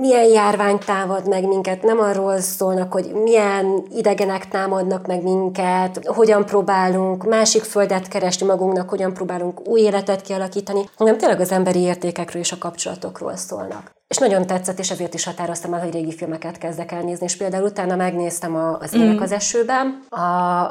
milyen 0.00 0.24
járvány 0.24 0.78
támad 0.78 1.28
meg 1.28 1.46
minket, 1.46 1.82
nem 1.82 1.98
arról 1.98 2.40
szólnak, 2.40 2.92
hogy 2.92 3.12
milyen 3.12 3.82
idegenek 3.90 4.48
támadnak 4.48 5.06
meg 5.06 5.22
minket, 5.22 6.06
hogyan 6.06 6.44
próbálunk 6.44 7.24
másik 7.24 7.62
földet 7.62 8.08
keresni 8.08 8.46
magunknak, 8.46 8.88
hogyan 8.88 9.14
próbálunk 9.14 9.68
új 9.68 9.80
életet 9.80 10.20
kialakítani, 10.20 10.88
hanem 10.96 11.18
tényleg 11.18 11.40
az 11.40 11.52
emberi 11.52 11.80
értékekről 11.80 12.42
és 12.42 12.52
a 12.52 12.58
kapcsolatokról 12.58 13.36
szólnak. 13.36 13.96
És 14.08 14.16
nagyon 14.16 14.46
tetszett, 14.46 14.78
és 14.78 14.90
ezért 14.90 15.14
is 15.14 15.24
határoztam 15.24 15.74
el, 15.74 15.80
hogy 15.80 15.92
régi 15.92 16.14
filmeket 16.14 16.58
kezdek 16.58 16.92
el 16.92 17.02
nézni. 17.02 17.24
És 17.24 17.36
például 17.36 17.64
utána 17.64 17.96
megnéztem 17.96 18.54
a, 18.54 18.78
az 18.80 18.94
Ének 18.94 19.20
az 19.20 19.32
esőben, 19.32 20.04
a, 20.08 20.20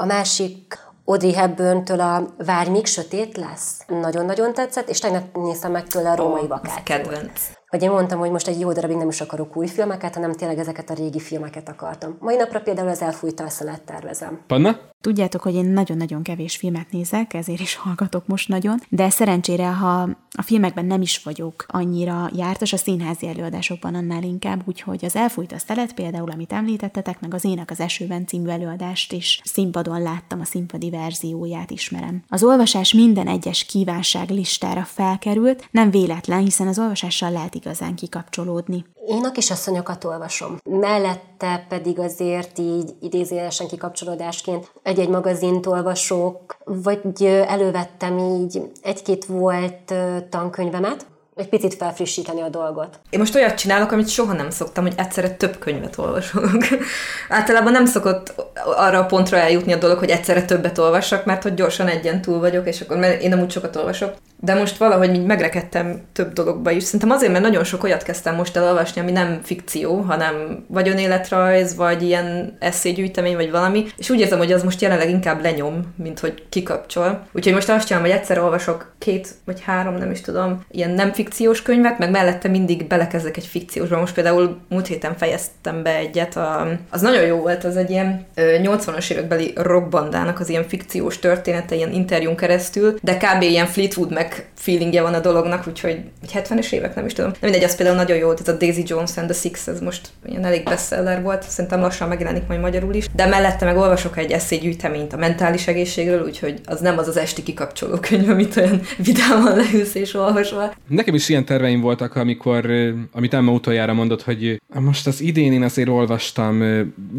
a 0.01 0.05
másik 0.05 0.79
Audrey 1.05 1.33
Hepburn-től 1.33 1.99
a 1.99 2.25
Várj, 2.45 2.69
míg 2.69 2.85
sötét 2.85 3.37
lesz. 3.37 3.81
Nagyon-nagyon 3.87 4.53
tetszett, 4.53 4.89
és 4.89 4.99
tegnap 4.99 5.23
néztem 5.33 5.71
meg 5.71 5.87
tőle 5.87 6.09
a 6.09 6.15
római 6.15 6.41
Ez 6.41 6.47
vakációt. 6.47 6.83
kedvenc. 6.83 7.41
Hogy 7.67 7.81
én 7.81 7.91
mondtam, 7.91 8.19
hogy 8.19 8.31
most 8.31 8.47
egy 8.47 8.59
jó 8.59 8.71
darabig 8.71 8.97
nem 8.97 9.09
is 9.09 9.21
akarok 9.21 9.57
új 9.57 9.67
filmeket, 9.67 10.13
hanem 10.13 10.33
tényleg 10.33 10.57
ezeket 10.57 10.89
a 10.89 10.93
régi 10.93 11.19
filmeket 11.19 11.69
akartam. 11.69 12.17
Mai 12.19 12.35
napra 12.35 12.59
például 12.59 12.87
az 12.87 13.01
elfújta 13.01 13.43
a 13.43 13.77
tervezem. 13.85 14.39
Panna? 14.47 14.79
Tudjátok, 15.01 15.41
hogy 15.41 15.55
én 15.55 15.65
nagyon-nagyon 15.65 16.23
kevés 16.23 16.55
filmet 16.55 16.91
nézek, 16.91 17.33
ezért 17.33 17.59
is 17.59 17.75
hallgatok 17.75 18.27
most 18.27 18.47
nagyon, 18.47 18.79
de 18.89 19.09
szerencsére, 19.09 19.67
ha 19.67 20.09
a 20.31 20.41
filmekben 20.41 20.85
nem 20.85 21.01
is 21.01 21.23
vagyok 21.23 21.65
annyira 21.67 22.29
jártas, 22.35 22.73
a 22.73 22.77
színházi 22.77 23.27
előadásokban 23.27 23.95
annál 23.95 24.23
inkább, 24.23 24.61
úgyhogy 24.65 25.05
az 25.05 25.15
Elfújt 25.15 25.51
a 25.51 25.57
szelet 25.57 25.93
például, 25.93 26.31
amit 26.31 26.53
említettetek, 26.53 27.19
meg 27.19 27.33
az 27.33 27.45
Ének 27.45 27.71
az 27.71 27.79
esőben 27.79 28.27
című 28.27 28.49
előadást 28.49 29.13
is 29.13 29.41
színpadon 29.43 30.01
láttam, 30.01 30.39
a 30.39 30.45
színpadi 30.45 30.89
verzióját 30.89 31.71
ismerem. 31.71 32.23
Az 32.27 32.43
olvasás 32.43 32.93
minden 32.93 33.27
egyes 33.27 33.65
kívánság 33.65 34.29
listára 34.29 34.83
felkerült, 34.83 35.67
nem 35.71 35.91
véletlen, 35.91 36.39
hiszen 36.39 36.67
az 36.67 36.79
olvasással 36.79 37.31
lehet 37.31 37.55
igazán 37.57 37.95
kikapcsolódni. 37.95 38.85
Én 39.07 39.23
a 39.23 39.31
kisasszonyokat 39.31 40.03
olvasom. 40.03 40.57
Mellette 40.63 41.65
pedig 41.69 41.99
azért 41.99 42.57
így 42.59 42.95
idézélesen 43.01 43.67
kikapcsolódásként 43.67 44.71
egy-egy 44.83 45.09
magazint 45.09 45.65
olvasok, 45.65 46.57
vagy 46.63 47.23
elővettem 47.47 48.17
így 48.17 48.61
egy-két 48.81 49.25
volt 49.25 49.93
tankönyvemet, 50.29 51.05
egy 51.37 51.49
picit 51.49 51.73
felfrissíteni 51.73 52.41
a 52.41 52.49
dolgot. 52.49 52.99
Én 53.09 53.19
most 53.19 53.35
olyat 53.35 53.57
csinálok, 53.57 53.91
amit 53.91 54.09
soha 54.09 54.33
nem 54.33 54.49
szoktam, 54.49 54.83
hogy 54.83 54.93
egyszerre 54.97 55.29
több 55.29 55.57
könyvet 55.57 55.97
olvasok. 55.97 56.49
Általában 57.29 57.71
nem 57.71 57.85
szokott 57.85 58.33
arra 58.63 58.99
a 58.99 59.05
pontra 59.05 59.37
eljutni 59.37 59.73
a 59.73 59.77
dolog, 59.77 59.97
hogy 59.97 60.09
egyszerre 60.09 60.45
többet 60.45 60.77
olvassak, 60.77 61.25
mert 61.25 61.43
hogy 61.43 61.53
gyorsan 61.53 61.87
egyen 61.87 62.21
túl 62.21 62.39
vagyok, 62.39 62.67
és 62.67 62.81
akkor 62.81 62.97
mert 62.97 63.21
én 63.21 63.29
nem 63.29 63.41
úgy 63.41 63.51
sokat 63.51 63.75
olvasok. 63.75 64.13
De 64.39 64.53
most 64.53 64.77
valahogy 64.77 65.15
így 65.15 65.25
megrekedtem 65.25 66.01
több 66.13 66.33
dologba 66.33 66.71
is. 66.71 66.83
Szerintem 66.83 67.09
azért, 67.09 67.31
mert 67.31 67.43
nagyon 67.43 67.63
sok 67.63 67.83
olyat 67.83 68.03
kezdtem 68.03 68.35
most 68.35 68.55
elolvasni, 68.57 69.01
ami 69.01 69.11
nem 69.11 69.39
fikció, 69.43 69.99
hanem 69.99 70.65
vagy 70.67 70.89
önéletrajz, 70.89 71.75
vagy 71.75 72.01
ilyen 72.01 72.57
eszégyűjtemény, 72.59 73.35
vagy 73.35 73.51
valami. 73.51 73.85
És 73.97 74.09
úgy 74.09 74.19
érzem, 74.19 74.37
hogy 74.37 74.51
az 74.51 74.63
most 74.63 74.81
jelenleg 74.81 75.09
inkább 75.09 75.41
lenyom, 75.41 75.93
mint 75.95 76.19
hogy 76.19 76.43
kikapcsol. 76.49 77.27
Úgyhogy 77.31 77.53
most 77.53 77.69
azt 77.69 77.87
csinálom, 77.87 78.09
hogy 78.09 78.17
egyszer 78.17 78.39
olvasok 78.39 78.93
két 78.97 79.29
vagy 79.45 79.61
három, 79.61 79.95
nem 79.95 80.11
is 80.11 80.21
tudom, 80.21 80.65
ilyen 80.71 80.91
nem 80.91 81.13
fikciós 81.13 81.61
könyvet, 81.61 81.97
meg 81.97 82.11
mellette 82.11 82.47
mindig 82.47 82.87
belekezdek 82.87 83.37
egy 83.37 83.45
fikciósba. 83.45 83.99
Most 83.99 84.13
például 84.13 84.57
múlt 84.69 84.87
héten 84.87 85.17
fejeztem 85.17 85.83
be 85.83 85.95
egyet, 85.95 86.35
a, 86.35 86.67
az 86.89 87.01
nagyon 87.01 87.25
jó 87.25 87.37
volt, 87.37 87.63
az 87.63 87.77
egy 87.77 87.89
ilyen 87.89 88.25
ö, 88.35 88.55
80-as 88.61 89.11
évekbeli 89.11 89.53
rockbandának 89.55 90.39
az 90.39 90.49
ilyen 90.49 90.67
fikciós 90.67 91.19
története, 91.19 91.75
ilyen 91.75 91.91
interjún 91.91 92.35
keresztül, 92.35 92.97
de 93.01 93.17
kb. 93.17 93.41
ilyen 93.41 93.65
Fleetwood 93.65 94.11
Mac 94.11 94.26
remek 94.27 94.49
feelingje 94.55 95.01
van 95.01 95.13
a 95.13 95.19
dolognak, 95.19 95.67
úgyhogy 95.67 95.99
egy 96.21 96.31
70-es 96.33 96.71
évek, 96.71 96.95
nem 96.95 97.05
is 97.05 97.13
tudom. 97.13 97.31
De 97.31 97.37
mindegy, 97.41 97.63
az 97.63 97.75
például 97.75 97.97
nagyon 97.97 98.17
jó 98.17 98.25
volt, 98.25 98.39
ez 98.39 98.47
a 98.47 98.57
Daisy 98.57 98.83
Jones 98.85 99.17
and 99.17 99.29
the 99.29 99.39
Six, 99.39 99.67
ez 99.67 99.79
most 99.79 100.09
ilyen 100.25 100.45
elég 100.45 100.63
bestseller 100.63 101.21
volt, 101.21 101.43
szerintem 101.43 101.79
lassan 101.79 102.07
megjelenik 102.07 102.47
majd 102.47 102.59
magyarul 102.59 102.93
is. 102.93 103.07
De 103.15 103.25
mellette 103.25 103.65
meg 103.65 103.77
olvasok 103.77 104.17
egy 104.17 104.31
eszélygyűjteményt 104.31 105.13
a 105.13 105.17
mentális 105.17 105.67
egészségről, 105.67 106.25
úgyhogy 106.25 106.59
az 106.65 106.79
nem 106.79 106.97
az 106.97 107.07
az 107.07 107.17
esti 107.17 107.43
kikapcsoló 107.43 107.97
könyv, 107.97 108.29
amit 108.37 108.57
olyan 108.57 108.81
vidáman 108.97 109.55
leülsz 109.55 109.95
és 109.95 110.13
olvasva. 110.13 110.73
Nekem 110.87 111.15
is 111.15 111.29
ilyen 111.29 111.45
terveim 111.45 111.81
voltak, 111.81 112.15
amikor, 112.15 112.71
amit 113.11 113.33
Emma 113.33 113.51
utoljára 113.51 113.93
mondott, 113.93 114.23
hogy 114.23 114.61
most 114.73 115.07
az 115.07 115.21
idén 115.21 115.53
én 115.53 115.63
azért 115.63 115.89
olvastam, 115.89 116.61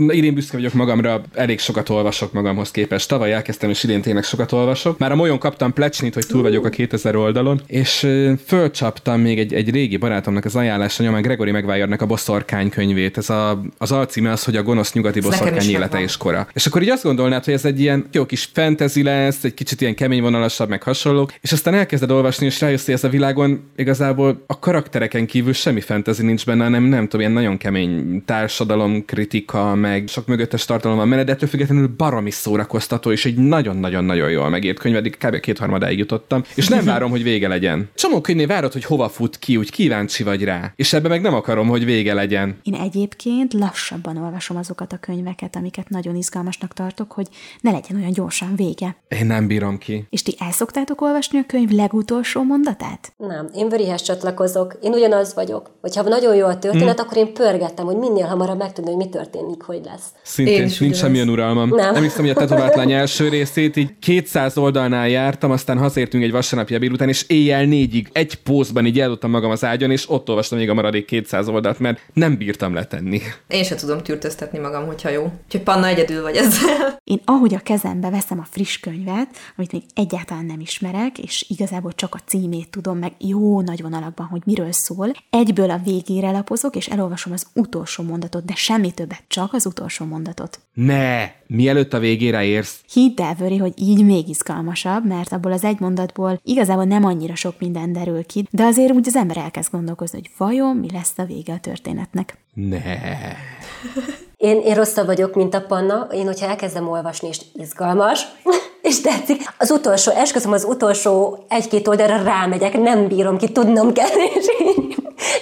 idén 0.09 0.35
büszke 0.35 0.57
vagyok 0.57 0.73
magamra, 0.73 1.23
elég 1.35 1.59
sokat 1.59 1.89
olvasok 1.89 2.33
magamhoz 2.33 2.71
képest. 2.71 3.09
Tavaly 3.09 3.33
elkezdtem, 3.33 3.71
és 3.71 3.85
idén 3.85 4.03
tényleg 4.03 4.25
sokat 4.25 4.53
olvasok. 4.53 4.99
Már 4.99 5.13
a 5.13 5.17
molyon 5.17 5.39
kaptam 5.39 5.73
plecsnit, 5.73 6.15
hogy 6.15 6.27
túl 6.27 6.43
vagyok 6.43 6.65
a 6.65 6.69
2000 6.69 6.98
oldalon, 7.05 7.61
és 7.67 8.09
fölcsaptam 8.47 9.21
még 9.21 9.39
egy, 9.39 9.55
egy 9.55 9.71
régi 9.71 9.97
barátomnak 9.97 10.45
az 10.45 10.57
ajánlása 10.57 11.03
nyomán 11.03 11.23
Gregory 11.23 11.51
maguire 11.51 11.97
a 11.99 12.07
Boszorkány 12.07 12.71
könyvét. 12.71 13.17
Ez 13.17 13.31
a, 13.31 13.63
az 13.79 13.93
alcíme 13.93 14.31
az, 14.31 14.45
hogy 14.45 14.57
a 14.57 14.63
gonosz 14.63 14.93
nyugati 14.93 15.21
boszorkány 15.21 15.71
élete 15.71 16.01
és 16.01 16.17
kora. 16.17 16.49
És 16.53 16.67
akkor 16.67 16.83
így 16.83 16.89
azt 16.89 17.03
gondolnád, 17.03 17.45
hogy 17.45 17.55
ez 17.55 17.65
egy 17.65 17.81
ilyen 17.81 18.07
jó 18.13 18.27
kis 18.27 18.49
fantasy 18.53 19.03
lesz, 19.03 19.45
egy 19.45 19.55
kicsit 19.55 19.81
ilyen 19.81 19.95
kemény 19.95 20.21
vonalasabb, 20.21 20.69
meg 20.69 20.83
hasonlók, 20.83 21.33
és 21.41 21.53
aztán 21.53 21.75
elkezded 21.75 22.11
olvasni, 22.11 22.47
és 22.47 22.61
rájössz, 22.61 22.85
hogy 22.85 22.95
ez 22.95 23.05
a 23.05 23.09
világon 23.09 23.71
igazából 23.77 24.45
a 24.47 24.59
karaktereken 24.59 25.27
kívül 25.27 25.53
semmi 25.53 25.81
fantasy 25.81 26.23
nincs 26.23 26.47
benne, 26.47 26.65
hanem 26.65 26.83
nem 26.83 27.03
tudom, 27.03 27.21
ilyen 27.21 27.33
nagyon 27.33 27.57
kemény 27.57 28.23
társadalom 28.25 29.05
kritika, 29.05 29.75
meg 29.75 30.05
sok 30.09 30.27
mögöttes 30.27 30.65
tartalom 30.65 30.97
van 30.97 31.09
de 31.09 31.33
ettől 31.33 31.49
függetlenül 31.49 31.95
baromi 31.97 32.31
szórakoztató, 32.31 33.13
és 33.13 33.25
egy 33.25 33.37
nagyon-nagyon-nagyon 33.37 34.31
jól 34.31 34.49
megírt 34.49 34.79
könyv, 34.79 34.97
eddig 34.97 35.17
kb. 35.17 35.41
kétharmadáig 35.41 35.99
jutottam, 35.99 36.43
és 36.55 36.69
nem 36.69 36.88
várom, 36.93 37.11
hogy 37.11 37.23
vége 37.23 37.49
legyen. 37.49 37.91
Csomó 37.95 38.21
könyvnél 38.21 38.47
várod, 38.47 38.73
hogy 38.73 38.85
hova 38.85 39.09
fut 39.09 39.39
ki, 39.39 39.57
úgy 39.57 39.71
kíváncsi 39.71 40.23
vagy 40.23 40.45
rá, 40.45 40.73
és 40.77 40.93
ebbe 40.93 41.09
meg 41.09 41.21
nem 41.21 41.35
akarom, 41.35 41.69
hogy 41.69 41.85
vége 41.85 42.15
legyen. 42.15 42.59
Én 42.63 42.75
egyébként 42.75 43.53
lassabban 43.53 44.17
olvasom 44.17 44.57
azokat 44.57 44.93
a 44.93 44.97
könyveket, 44.97 45.57
amiket 45.57 45.89
nagyon 45.89 46.17
izgalmasnak 46.17 46.75
tartok, 46.75 47.13
hogy 47.13 47.27
ne 47.61 47.71
legyen 47.71 47.97
olyan 47.97 48.13
gyorsan 48.13 48.57
vége. 48.57 48.97
Én 49.09 49.27
nem 49.27 49.47
bírom 49.47 49.79
ki. 49.79 50.07
És 50.11 50.23
ti 50.23 50.35
el 50.39 50.53
szoktátok 50.53 51.01
olvasni 51.01 51.39
a 51.39 51.45
könyv 51.47 51.71
legutolsó 51.71 52.43
mondatát? 52.43 53.13
Nem, 53.17 53.49
én 53.55 53.69
Vörihez 53.69 54.03
csatlakozok. 54.03 54.79
Én 54.83 54.93
ugyanaz 54.93 55.35
vagyok. 55.35 55.71
Hogyha 55.81 56.03
nagyon 56.03 56.35
jó 56.35 56.47
a 56.47 56.59
történet, 56.59 56.99
hmm. 56.99 57.07
akkor 57.07 57.17
én 57.17 57.33
pörgettem, 57.33 57.85
hogy 57.85 57.97
minél 57.97 58.27
hamarabb 58.27 58.59
megtudni, 58.59 58.91
hogy 58.91 59.05
mi 59.05 59.09
történik, 59.09 59.63
hogy 59.63 59.81
lesz. 59.85 60.05
Szintén 60.23 60.71
nincs 60.79 60.97
semmilyen 60.97 61.29
uralmam. 61.29 61.69
Nem. 61.69 61.93
nem 61.93 62.03
hiszem, 62.03 62.21
hogy 62.21 62.31
a 62.31 62.35
tetovátlány 62.35 62.93
első 62.93 63.29
részét 63.29 63.77
így 63.77 63.99
200 63.99 64.57
oldalnál 64.59 65.09
jártam, 65.09 65.51
aztán 65.51 65.79
hazértünk 65.79 66.25
egy 66.25 66.31
vasárnapi 66.31 66.75
ebéd 66.79 66.93
után, 66.93 67.09
és 67.09 67.25
éjjel 67.27 67.65
négyig 67.65 68.09
egy 68.13 68.35
pózban 68.35 68.87
így 68.87 69.01
eldobtam 69.01 69.31
magam 69.31 69.51
az 69.51 69.65
ágyon, 69.65 69.91
és 69.91 70.11
ott 70.11 70.29
olvastam 70.29 70.59
még 70.59 70.71
a 70.71 70.75
maradék 70.75 71.05
200 71.05 71.49
oldalt, 71.49 71.79
mert 71.79 72.01
nem 72.13 72.37
bírtam 72.37 72.75
letenni. 72.75 73.21
Én 73.49 73.65
se 73.65 73.75
tudom 73.75 74.03
tűrtöztetni 74.03 74.59
magam, 74.59 74.87
hogyha 74.87 75.09
jó. 75.09 75.33
Úgyhogy 75.45 75.63
Panna 75.63 75.87
egyedül 75.87 76.23
vagy 76.23 76.37
ezzel. 76.37 77.01
Én 77.05 77.21
ahogy 77.25 77.55
a 77.55 77.59
kezembe 77.59 78.11
veszem 78.11 78.39
a 78.39 78.47
friss 78.51 78.79
könyvet, 78.79 79.29
amit 79.57 79.73
még 79.73 79.83
egyáltalán 79.95 80.45
nem 80.45 80.61
ismerek, 80.61 81.19
és 81.19 81.45
igazából 81.49 81.93
csak 81.93 82.15
a 82.15 82.21
címét 82.27 82.71
tudom, 82.71 82.99
meg 82.99 83.13
jó 83.19 83.61
nagy 83.61 83.83
vonalakban, 83.83 84.27
hogy 84.27 84.43
miről 84.45 84.73
szól, 84.73 85.13
egyből 85.31 85.71
a 85.71 85.81
végére 85.85 86.31
lapozok, 86.31 86.77
és 86.77 86.87
elolvasom 86.87 87.33
az 87.33 87.47
utolsó 87.55 88.03
mondatot, 88.03 88.45
de 88.45 88.55
semmi 88.55 88.91
többet, 88.91 89.23
csak 89.29 89.53
az 89.53 89.67
utolsó 89.67 90.05
mondatot. 90.05 90.61
Ne! 90.75 91.37
Mielőtt 91.47 91.93
a 91.93 91.99
végére 91.99 92.45
érsz. 92.45 92.81
Hidd 92.93 93.21
el, 93.21 93.35
Vöri, 93.35 93.57
hogy 93.57 93.73
így 93.77 94.05
még 94.05 94.29
izgalmasabb, 94.29 95.07
mert 95.07 95.33
abból 95.33 95.53
az 95.53 95.65
egy 95.65 95.81
mondatból 95.81 96.41
igazából 96.69 96.99
nem 96.99 97.05
annyira 97.05 97.35
sok 97.35 97.55
minden 97.59 97.93
derül 97.93 98.27
ki, 98.27 98.47
de 98.51 98.65
azért 98.65 98.93
úgy 98.93 99.07
az 99.07 99.17
ember 99.17 99.37
elkezd 99.37 99.73
gondolkozni, 99.73 100.19
hogy 100.19 100.31
vajon 100.37 100.77
mi 100.77 100.89
lesz 100.93 101.13
a 101.17 101.25
vége 101.25 101.53
a 101.53 101.59
történetnek. 101.59 102.39
Ne. 102.55 102.81
Én, 104.37 104.61
én 104.61 104.75
rosszabb 104.75 105.07
vagyok, 105.07 105.35
mint 105.35 105.55
a 105.55 105.61
Panna. 105.61 106.09
Én, 106.13 106.25
hogyha 106.25 106.47
elkezdem 106.47 106.89
olvasni, 106.89 107.29
és 107.29 107.41
izgalmas, 107.55 108.27
és 108.89 109.01
tetszik, 109.01 109.55
az 109.59 109.71
utolsó, 109.71 110.13
esküszöm, 110.13 110.53
az 110.53 110.65
utolsó 110.65 111.45
egy-két 111.49 111.89
oldalra 111.89 112.23
rámegyek, 112.23 112.79
nem 112.79 113.09
bírom 113.09 113.37
ki, 113.37 113.53
tudnom 113.53 113.93
kell, 113.93 114.17
és 114.35 114.47
így 114.77 114.88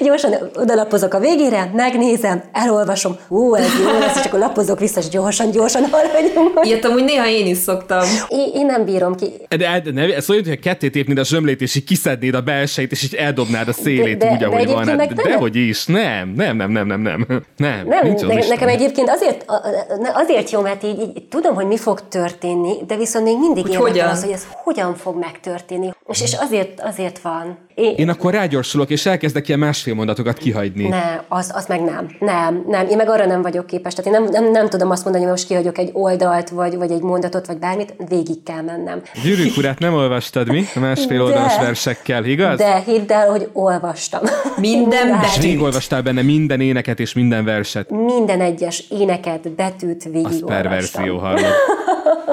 gyorsan 0.01 0.35
odalapozok 0.55 1.15
a 1.15 1.19
végére, 1.19 1.71
megnézem, 1.75 2.43
elolvasom, 2.53 3.17
ú, 3.29 3.55
ez 3.55 3.71
jó 3.85 3.99
lesz, 3.99 4.25
akkor 4.27 4.39
lapozok 4.39 4.79
vissza, 4.79 5.01
és 5.01 5.09
gyorsan, 5.09 5.51
gyorsan 5.51 5.85
haladjunk. 5.91 6.61
Ilyet 6.63 6.85
amúgy 6.85 7.05
néha 7.05 7.29
én 7.29 7.47
is 7.47 7.59
szoktam. 7.59 8.03
Én, 8.29 8.51
én 8.55 8.67
nem 8.67 8.85
bírom 8.85 9.15
ki. 9.15 9.33
De, 9.49 9.81
de 9.85 9.91
ne, 9.93 10.15
ez 10.15 10.31
olyan, 10.31 10.45
hogy 10.45 10.59
kettét 10.59 10.97
épnéd 10.97 11.19
a 11.19 11.25
zsömlét, 11.25 11.61
és 11.61 11.75
így 11.75 11.85
kiszednéd 11.85 12.35
a 12.35 12.41
belsejét, 12.41 12.93
és 12.93 13.03
így 13.03 13.15
eldobnád 13.15 13.69
a 13.69 13.73
szélét 13.73 14.19
de, 14.19 14.27
de, 14.27 14.33
úgy, 14.33 14.43
ahogy 14.43 14.67
de 14.67 14.73
van. 14.73 14.89
Hát, 14.89 15.15
dehogy 15.15 15.57
is, 15.57 15.87
nem, 15.87 16.33
nem, 16.37 16.57
nem, 16.57 16.71
nem, 16.71 16.87
nem, 16.87 17.01
nem. 17.01 17.27
Nem, 17.57 17.87
nem 17.87 18.07
nincs 18.07 18.21
ne, 18.21 18.47
nekem 18.49 18.69
egyébként 18.69 19.11
azért, 19.11 19.45
azért 20.15 20.51
jó, 20.51 20.61
mert 20.61 20.83
így, 20.83 21.01
így, 21.01 21.25
tudom, 21.29 21.55
hogy 21.55 21.67
mi 21.67 21.77
fog 21.77 22.09
történni, 22.09 22.73
de 22.87 22.97
viszont 22.97 23.25
még 23.25 23.39
mindig 23.39 23.69
érdekel 23.69 24.09
az, 24.09 24.23
hogy 24.23 24.33
ez 24.33 24.47
hogyan 24.51 24.95
fog 24.95 25.19
megtörténni. 25.19 25.91
És, 26.09 26.23
és 26.23 26.33
azért, 26.33 26.81
azért 26.81 27.19
van. 27.19 27.59
Én, 27.75 27.95
én 27.97 28.09
akkor 28.09 28.33
rágyorsulok, 28.33 28.91
és 28.91 29.07
elkezdek 29.07 29.49
ilyen 29.49 29.61
másfél 29.61 29.95
mondatokat 29.95 30.39
kihagyni. 30.39 30.89
Ne, 30.89 31.21
az, 31.29 31.51
az 31.55 31.67
meg 31.67 31.81
nem. 31.81 32.07
Nem, 32.19 32.65
nem. 32.69 32.89
Én 32.89 32.97
meg 32.97 33.09
arra 33.09 33.27
nem 33.27 33.43
vagyok 33.43 33.67
képes. 33.67 33.95
Tehát 33.95 34.13
én 34.15 34.21
nem, 34.21 34.31
nem, 34.43 34.51
nem 34.51 34.69
tudom 34.69 34.91
azt 34.91 35.03
mondani, 35.05 35.25
hogy 35.25 35.33
most 35.33 35.47
kihagyok 35.47 35.79
egy 35.79 35.91
oldalt, 35.93 36.49
vagy, 36.49 36.77
vagy 36.77 36.91
egy 36.91 37.01
mondatot, 37.01 37.47
vagy 37.47 37.59
bármit. 37.59 37.95
Végig 38.09 38.43
kell 38.43 38.63
mennem. 38.63 39.03
Gyűrűk 39.23 39.57
urát 39.57 39.79
nem 39.79 39.95
olvastad 39.95 40.49
mi? 40.49 40.65
A 40.75 40.79
másfél 40.79 41.23
oldalas 41.23 41.59
versekkel, 41.59 42.25
igaz? 42.25 42.59
De 42.59 42.83
hidd 42.87 43.13
el, 43.13 43.31
hogy 43.31 43.49
olvastam. 43.53 44.21
Minden 44.57 45.11
betűt. 45.11 45.25
És 45.25 45.39
végig 45.39 45.61
olvastál 45.61 46.03
benne 46.03 46.23
minden 46.23 46.61
éneket 46.61 47.01
és 47.01 47.13
minden 47.13 47.45
verset. 47.45 47.91
Minden 47.91 48.41
egyes 48.41 48.85
éneket, 48.91 49.51
betűt 49.51 50.05
végig 50.05 50.27
Az 50.27 50.43
perverzió 50.47 51.19
hallott. 51.19 51.85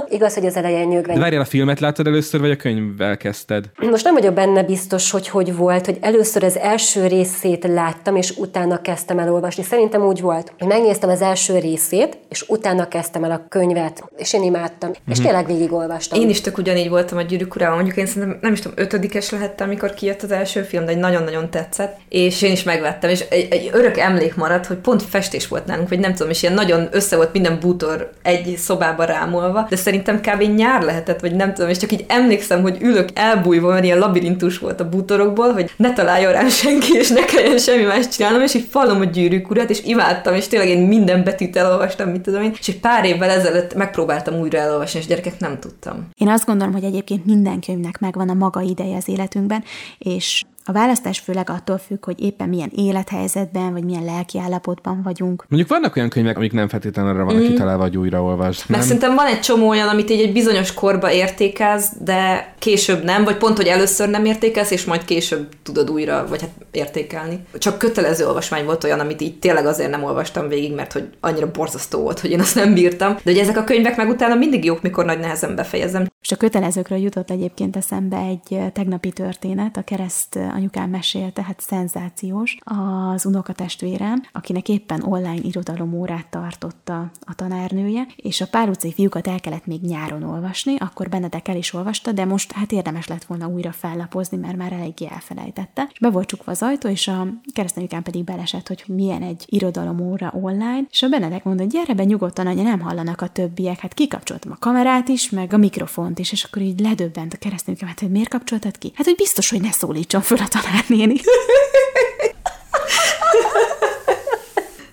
Igaz, 0.09 0.33
hogy 0.33 0.45
az 0.45 0.55
elején 0.55 0.87
nyögveny. 0.87 1.15
De 1.15 1.21
várjál, 1.21 1.41
a 1.41 1.45
filmet 1.45 1.79
láttad 1.79 2.07
először, 2.07 2.39
vagy 2.39 2.51
a 2.51 2.55
könyvvel 2.55 3.17
kezdted? 3.17 3.65
Most 3.91 4.03
nem 4.03 4.13
vagyok 4.13 4.33
benne 4.33 4.63
biztos, 4.63 5.11
hogy 5.11 5.27
hogy 5.27 5.55
volt, 5.55 5.85
hogy 5.85 5.97
először 6.01 6.43
az 6.43 6.57
első 6.57 7.07
részét 7.07 7.67
láttam, 7.67 8.15
és 8.15 8.33
utána 8.37 8.81
kezdtem 8.81 9.19
el 9.19 9.33
olvasni. 9.33 9.63
Szerintem 9.63 10.01
úgy 10.01 10.21
volt, 10.21 10.53
hogy 10.59 10.67
megnéztem 10.67 11.09
az 11.09 11.21
első 11.21 11.59
részét, 11.59 12.17
és 12.29 12.43
utána 12.47 12.87
kezdtem 12.87 13.23
el 13.23 13.31
a 13.31 13.45
könyvet, 13.49 14.03
és 14.17 14.33
én 14.33 14.43
imádtam. 14.43 14.89
Mm-hmm. 14.89 15.11
És 15.11 15.17
mhm. 15.17 15.27
tényleg 15.27 15.45
végigolvastam. 15.45 16.19
Én 16.19 16.29
is 16.29 16.41
tök 16.41 16.57
ugyanígy 16.57 16.89
voltam 16.89 17.17
a 17.17 17.21
Gyűrűk 17.21 17.55
Urában, 17.55 17.75
mondjuk 17.75 17.97
én 17.97 18.05
szerintem 18.05 18.37
nem 18.41 18.53
is 18.53 18.59
tudom, 18.59 18.77
ötödikes 18.77 19.29
lehettem, 19.29 19.67
amikor 19.67 19.93
kijött 19.93 20.21
az 20.21 20.31
első 20.31 20.61
film, 20.61 20.85
de 20.85 20.91
egy 20.91 20.97
nagyon-nagyon 20.97 21.49
tetszett, 21.49 21.97
és 22.09 22.41
én 22.41 22.51
is 22.51 22.63
megvettem, 22.63 23.09
és 23.09 23.19
egy, 23.29 23.47
egy 23.49 23.69
örök 23.73 23.97
emlék 23.97 24.35
maradt, 24.35 24.65
hogy 24.65 24.77
pont 24.77 25.03
festés 25.03 25.47
volt 25.47 25.65
nálunk, 25.65 25.89
vagy 25.89 25.99
nem 25.99 26.13
tudom, 26.13 26.29
és 26.29 26.41
ilyen 26.41 26.53
nagyon 26.53 26.87
össze 26.91 27.15
volt 27.15 27.33
minden 27.33 27.59
bútor 27.59 28.09
egy 28.21 28.55
szobába 28.57 29.03
rámolva, 29.03 29.62
de 29.69 29.75
szerintem 29.75 30.21
kb. 30.21 30.41
nyár 30.41 30.81
lehetett, 30.81 31.19
vagy 31.19 31.35
nem 31.35 31.53
tudom, 31.53 31.69
és 31.69 31.77
csak 31.77 31.91
így 31.91 32.05
emlékszem, 32.07 32.61
hogy 32.61 32.77
ülök 32.81 33.09
elbújva, 33.13 33.69
mert 33.69 33.83
ilyen 33.83 33.97
labirintus 33.97 34.57
volt 34.57 34.79
a 34.79 34.89
bútorokból, 34.89 35.51
hogy 35.51 35.71
ne 35.77 35.93
találjon 35.93 36.31
rám 36.31 36.49
senki, 36.63 36.93
és 36.93 37.09
ne 37.09 37.25
kelljen 37.25 37.57
semmi 37.57 37.83
más 37.83 38.07
csinálnom, 38.07 38.41
és 38.41 38.53
így 38.53 38.67
fallom 38.69 39.01
a 39.01 39.03
gyűrűk 39.03 39.49
urat, 39.49 39.69
és 39.69 39.83
imádtam, 39.83 40.35
és 40.35 40.47
tényleg 40.47 40.69
én 40.69 40.87
minden 40.87 41.23
betűt 41.23 41.55
elolvastam, 41.55 42.09
mit 42.09 42.21
tudom 42.21 42.41
én, 42.41 42.55
és 42.59 42.67
egy 42.67 42.79
pár 42.79 43.05
évvel 43.05 43.29
ezelőtt 43.29 43.73
megpróbáltam 43.73 44.39
újra 44.39 44.57
elolvasni, 44.57 44.99
és 44.99 45.05
gyerekek 45.05 45.39
nem 45.39 45.59
tudtam. 45.59 46.09
Én 46.17 46.27
azt 46.27 46.45
gondolom, 46.45 46.73
hogy 46.73 46.83
egyébként 46.83 47.25
minden 47.25 47.59
könyvnek 47.59 47.99
megvan 47.99 48.29
a 48.29 48.33
maga 48.33 48.61
ideje 48.61 48.95
az 48.95 49.07
életünkben, 49.07 49.63
és 49.97 50.43
a 50.65 50.71
választás 50.71 51.19
főleg 51.19 51.49
attól 51.49 51.77
függ, 51.77 52.05
hogy 52.05 52.21
éppen 52.21 52.49
milyen 52.49 52.71
élethelyzetben, 52.75 53.71
vagy 53.71 53.83
milyen 53.83 54.03
lelki 54.03 54.39
állapotban 54.39 55.01
vagyunk. 55.03 55.45
Mondjuk 55.49 55.71
vannak 55.71 55.95
olyan 55.95 56.09
könyvek, 56.09 56.37
amik 56.37 56.51
nem 56.53 56.67
feltétlenül 56.67 57.11
arra 57.11 57.23
vannak 57.23 57.41
mm. 57.41 57.47
kitalálva, 57.47 57.83
hogy 57.83 57.97
újraolvasd. 57.97 58.63
Meg 58.67 58.81
szerintem 58.81 59.15
van 59.15 59.25
egy 59.25 59.39
csomó 59.39 59.67
olyan, 59.67 59.87
amit 59.87 60.09
így 60.09 60.21
egy 60.21 60.33
bizonyos 60.33 60.73
korba 60.73 61.11
értékelsz, 61.11 61.91
de 61.99 62.52
később 62.63 63.03
nem, 63.03 63.23
vagy 63.23 63.37
pont, 63.37 63.57
hogy 63.57 63.67
először 63.67 64.09
nem 64.09 64.25
értékelsz, 64.25 64.71
és 64.71 64.85
majd 64.85 65.05
később 65.05 65.47
tudod 65.63 65.89
újra, 65.89 66.25
vagy 66.29 66.41
hát 66.41 66.51
értékelni. 66.71 67.39
Csak 67.57 67.77
kötelező 67.77 68.25
olvasmány 68.25 68.65
volt 68.65 68.83
olyan, 68.83 68.99
amit 68.99 69.21
így 69.21 69.39
tényleg 69.39 69.65
azért 69.65 69.89
nem 69.89 70.03
olvastam 70.03 70.47
végig, 70.47 70.73
mert 70.73 70.91
hogy 70.91 71.09
annyira 71.19 71.51
borzasztó 71.51 71.99
volt, 71.99 72.19
hogy 72.19 72.31
én 72.31 72.39
azt 72.39 72.55
nem 72.55 72.73
bírtam. 72.73 73.13
De 73.13 73.31
hogy 73.31 73.37
ezek 73.37 73.57
a 73.57 73.63
könyvek 73.63 73.97
meg 73.97 74.09
utána 74.09 74.35
mindig 74.35 74.65
jók, 74.65 74.81
mikor 74.81 75.05
nagy 75.05 75.19
nehezen 75.19 75.55
befejezem. 75.55 76.07
És 76.21 76.31
a 76.31 76.35
kötelezőkről 76.35 76.97
jutott 76.97 77.31
egyébként 77.31 77.75
eszembe 77.75 78.17
egy 78.17 78.71
tegnapi 78.73 79.11
történet, 79.11 79.77
a 79.77 79.81
kereszt 79.81 80.35
anyukám 80.35 80.89
mesélte, 80.89 81.43
hát 81.43 81.61
szenzációs. 81.61 82.57
Az 82.63 83.25
unokatestvérem, 83.25 84.23
akinek 84.31 84.69
éppen 84.69 85.03
online 85.03 85.41
irodalomórát 85.41 86.27
tartotta 86.29 87.11
a 87.21 87.35
tanárnője, 87.35 88.07
és 88.15 88.41
a 88.41 88.47
pár 88.51 88.69
utcai 88.69 88.93
fiúkat 88.93 89.27
el 89.27 89.39
kellett 89.39 89.65
még 89.65 89.81
nyáron 89.81 90.23
olvasni, 90.23 90.75
akkor 90.79 91.09
Benedek 91.09 91.47
el 91.47 91.57
is 91.57 91.73
olvasta, 91.73 92.11
de 92.11 92.25
most 92.25 92.52
hát 92.53 92.71
érdemes 92.71 93.07
lett 93.07 93.23
volna 93.23 93.47
újra 93.47 93.71
fellapozni, 93.71 94.37
mert 94.37 94.57
már 94.57 94.73
eléggé 94.73 95.07
elfelejtette. 95.11 95.87
És 95.91 95.99
be 95.99 96.09
volt 96.09 96.27
csukva 96.27 96.51
az 96.51 96.61
ajtó, 96.61 96.89
és 96.89 97.07
a 97.07 97.27
keresztanyukám 97.53 98.03
pedig 98.03 98.23
belesett, 98.23 98.67
hogy 98.67 98.83
milyen 98.87 99.21
egy 99.21 99.43
irodalomóra 99.45 100.33
online, 100.41 100.81
és 100.89 101.01
a 101.01 101.09
Benedek 101.09 101.43
mondta, 101.43 101.63
gyere 101.63 101.93
be 101.93 102.03
nyugodtan, 102.03 102.47
anya, 102.47 102.63
nem 102.63 102.79
hallanak 102.79 103.21
a 103.21 103.27
többiek. 103.27 103.79
Hát 103.79 103.93
kikapcsoltam 103.93 104.51
a 104.51 104.57
kamerát 104.59 105.07
is, 105.07 105.29
meg 105.29 105.53
a 105.53 105.57
mikrofont 105.57 106.19
is, 106.19 106.31
és 106.31 106.43
akkor 106.43 106.61
így 106.61 106.79
ledöbbent 106.79 107.33
a 107.33 107.37
keresztanyukám, 107.37 107.87
hát 107.87 107.99
hogy 107.99 108.11
miért 108.11 108.29
kapcsoltad 108.29 108.77
ki? 108.77 108.91
Hát, 108.95 109.05
hogy 109.05 109.15
biztos, 109.15 109.49
hogy 109.49 109.61
ne 109.61 109.71
szólítson 109.71 110.21
föl 110.21 110.37
a 110.37 110.47
tanárnéni. 110.47 111.15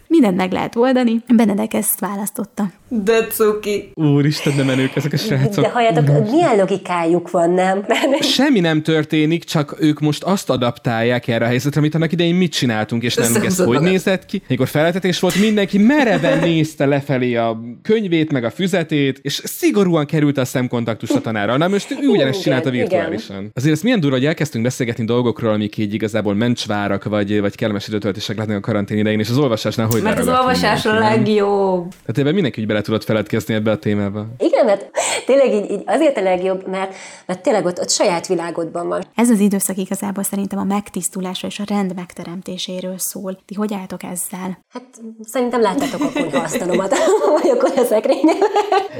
Mindent 0.07 0.37
meg 0.37 0.53
lehet 0.53 0.77
oldani. 0.77 1.23
Benedek 1.27 1.75
ezt 1.75 2.01
választotta. 2.01 2.71
De 2.93 3.27
cuki. 3.27 3.91
Úristen, 3.95 4.57
de 4.57 4.65
menők 4.65 4.97
ezek 4.97 5.13
a 5.13 5.17
srácok. 5.17 5.65
De 5.65 5.71
halljátok, 5.71 6.31
milyen 6.31 6.57
logikájuk 6.57 7.31
van, 7.31 7.51
nem? 7.61 7.85
Semmi 8.21 8.61
nem 8.61 8.83
történik, 8.83 9.45
csak 9.45 9.77
ők 9.79 10.01
most 10.01 10.23
azt 10.23 10.51
adaptálják 10.51 11.29
erre 11.29 11.45
a 11.45 11.49
helyzetre, 11.49 11.81
amit 11.81 11.95
annak 11.95 12.13
idején 12.13 12.35
mit 12.35 12.53
csináltunk, 12.53 13.03
és 13.03 13.15
nem 13.15 13.35
ez 13.35 13.59
hogy 13.59 13.81
nézett 13.81 14.27
ki. 14.27 14.43
Amikor 14.49 14.69
feltetés 14.69 15.21
volt, 15.21 15.41
mindenki 15.41 15.79
mereven 15.79 16.39
nézte 16.39 16.87
lefelé 16.87 17.35
a 17.35 17.61
könyvét, 17.83 18.33
meg 18.33 18.45
a 18.45 18.51
füzetét, 18.51 19.19
és 19.23 19.41
szigorúan 19.45 20.07
került 20.07 20.39
a 20.39 20.45
szemkontaktus 20.45 21.11
a 21.11 21.21
tanára. 21.21 21.57
Na 21.57 21.69
most 21.69 21.91
ő 22.03 22.07
ugyanezt 22.09 22.43
csinálta 22.43 22.71
virtuálisan. 22.71 23.37
Igen. 23.37 23.51
Azért 23.55 23.75
ez 23.75 23.83
milyen 23.83 24.01
durva, 24.01 24.17
hogy 24.17 24.27
elkezdtünk 24.27 24.65
beszélgetni 24.65 25.05
dolgokról, 25.05 25.53
amik 25.53 25.77
így 25.77 25.95
igazából 25.95 26.35
mencsvárak, 26.35 27.05
vagy, 27.05 27.41
vagy 27.41 27.55
kellemes 27.55 27.89
időtöltések 27.89 28.37
lehetnek 28.37 28.59
a 28.59 28.61
karantén 28.61 28.99
idején, 28.99 29.19
és 29.19 29.29
az 29.29 29.39
olvasásnál 29.39 29.87
hogy 29.87 30.03
Mert 30.03 30.19
az 30.19 30.29
olvasás 30.29 30.87
a 30.87 30.99
legjobb. 30.99 31.91
Tehát 31.91 32.19
ebben 32.19 32.35
mindenki 32.35 32.67
bele 32.67 32.80
tudott 32.81 33.05
feledkezni 33.05 33.55
ebbe 33.55 33.71
a 33.71 33.79
témába. 33.79 34.27
Igen, 34.39 34.65
mert 34.65 34.91
tényleg 35.27 35.53
így, 35.53 35.71
így 35.71 35.83
azért 35.87 36.17
a 36.17 36.23
legjobb, 36.23 36.69
mert, 36.69 36.95
mert 37.27 37.43
tényleg 37.43 37.65
ott, 37.65 37.81
ott 37.81 37.91
saját 37.91 38.27
világodban 38.27 38.89
van. 38.89 39.05
Ez 39.15 39.31
az 39.31 39.39
időszak 39.39 39.77
igazából 39.77 40.23
szerintem 40.23 40.59
a 40.59 40.65
megtisztulásra 40.65 41.49
és 41.49 41.59
a 41.59 41.65
rend 41.67 41.95
megteremtéséről 41.95 42.99
szól. 42.99 43.39
Ti 43.47 43.55
hogy 43.55 43.75
álltok 43.75 44.03
ezzel? 44.03 44.59
Hát 44.73 44.85
szerintem 45.23 45.61
láttátok 45.61 46.01
a 46.01 46.21
konyhaasztalomat, 46.21 46.95
vagy 47.41 47.51
a 47.51 47.57
konyhaszekrényen. 47.57 48.37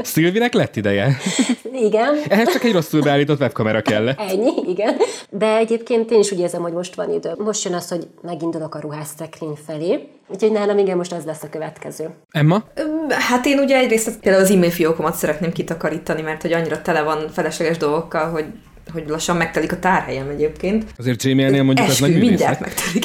Szilvinek 0.03 0.53
lett 0.53 0.77
ideje. 0.77 1.17
Igen. 1.73 2.19
Ehhez 2.29 2.53
csak 2.53 2.65
egy 2.65 2.73
rosszul 2.73 3.03
beállított 3.03 3.41
webkamera 3.41 3.83
kell. 3.83 4.09
Ennyi, 4.09 4.53
igen. 4.67 4.97
De 5.31 5.57
egyébként 5.57 6.11
én 6.11 6.19
is 6.19 6.33
úgy 6.33 6.39
érzem, 6.39 6.63
hogy 6.63 6.73
most 6.73 6.95
van 6.95 7.13
idő. 7.13 7.35
Most 7.39 7.65
jön 7.65 7.75
az, 7.75 7.89
hogy 7.89 8.07
megindulok 8.23 8.75
a 8.75 8.81
ruhásszekrény 8.81 9.59
felé, 9.67 10.09
Úgyhogy 10.33 10.53
nálam 10.53 10.79
igen, 10.79 10.97
most 10.97 11.13
az 11.13 11.25
lesz 11.25 11.43
a 11.43 11.49
következő. 11.49 12.11
Emma? 12.31 12.63
Hát 13.09 13.47
én 13.47 13.59
ugye 13.71 13.79
egyrészt 13.79 14.19
például 14.21 14.45
az 14.45 14.51
e-mail 14.51 14.71
fiókomat 14.71 15.15
szeretném 15.15 15.53
kitakarítani, 15.53 16.23
mert 16.23 16.43
hogy 16.43 16.53
annyira 16.53 16.83
tele 16.83 17.03
van 17.03 17.29
felesleges 17.33 17.77
dolgokkal, 17.77 18.31
hogy 18.31 18.45
hogy 18.93 19.05
lassan 19.09 19.37
megtelik 19.37 19.73
a 19.73 19.79
tárhelyem 19.79 20.29
egyébként. 20.29 20.85
Azért 20.99 21.23
Gmailnél 21.23 21.63
mondjuk 21.63 21.89
Eskü, 21.89 22.05
az 22.05 22.11
nagy 22.11 22.21
mindjárt 22.21 22.61
megtelik. 22.61 23.05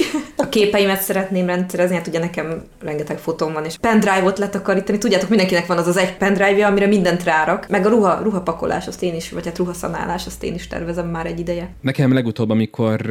Képeimet 0.56 1.02
szeretném 1.02 1.46
rendszerezni, 1.46 1.96
hát 1.96 2.08
ugye 2.08 2.20
nekem 2.20 2.64
rengeteg 2.82 3.18
fotóm 3.18 3.54
van, 3.54 3.66
és 3.66 3.78
pendrive-ot 3.78 4.38
letakarítani. 4.38 4.98
Tudjátok, 4.98 5.30
mindenkinek 5.30 5.66
van 5.66 5.78
az 5.78 5.88
az 5.88 5.98
egy 5.98 6.18
pendrive 6.18 6.66
amire 6.66 6.88
mindent 6.88 7.24
rárak. 7.24 7.70
Meg 7.70 7.86
a 7.86 7.90
ruha, 7.90 8.20
ruhapakolás, 8.24 8.88
azt 8.88 9.04
én 9.04 9.16
is, 9.16 9.32
vagy 9.32 9.46
hát 9.46 9.58
ruhaszanálás, 9.58 10.26
azt 10.26 10.44
én 10.44 10.54
is 10.54 10.68
tervezem 10.68 11.08
már 11.08 11.26
egy 11.26 11.40
ideje. 11.40 11.70
Nekem 11.82 12.14
legutóbb, 12.14 12.50
amikor, 12.50 13.02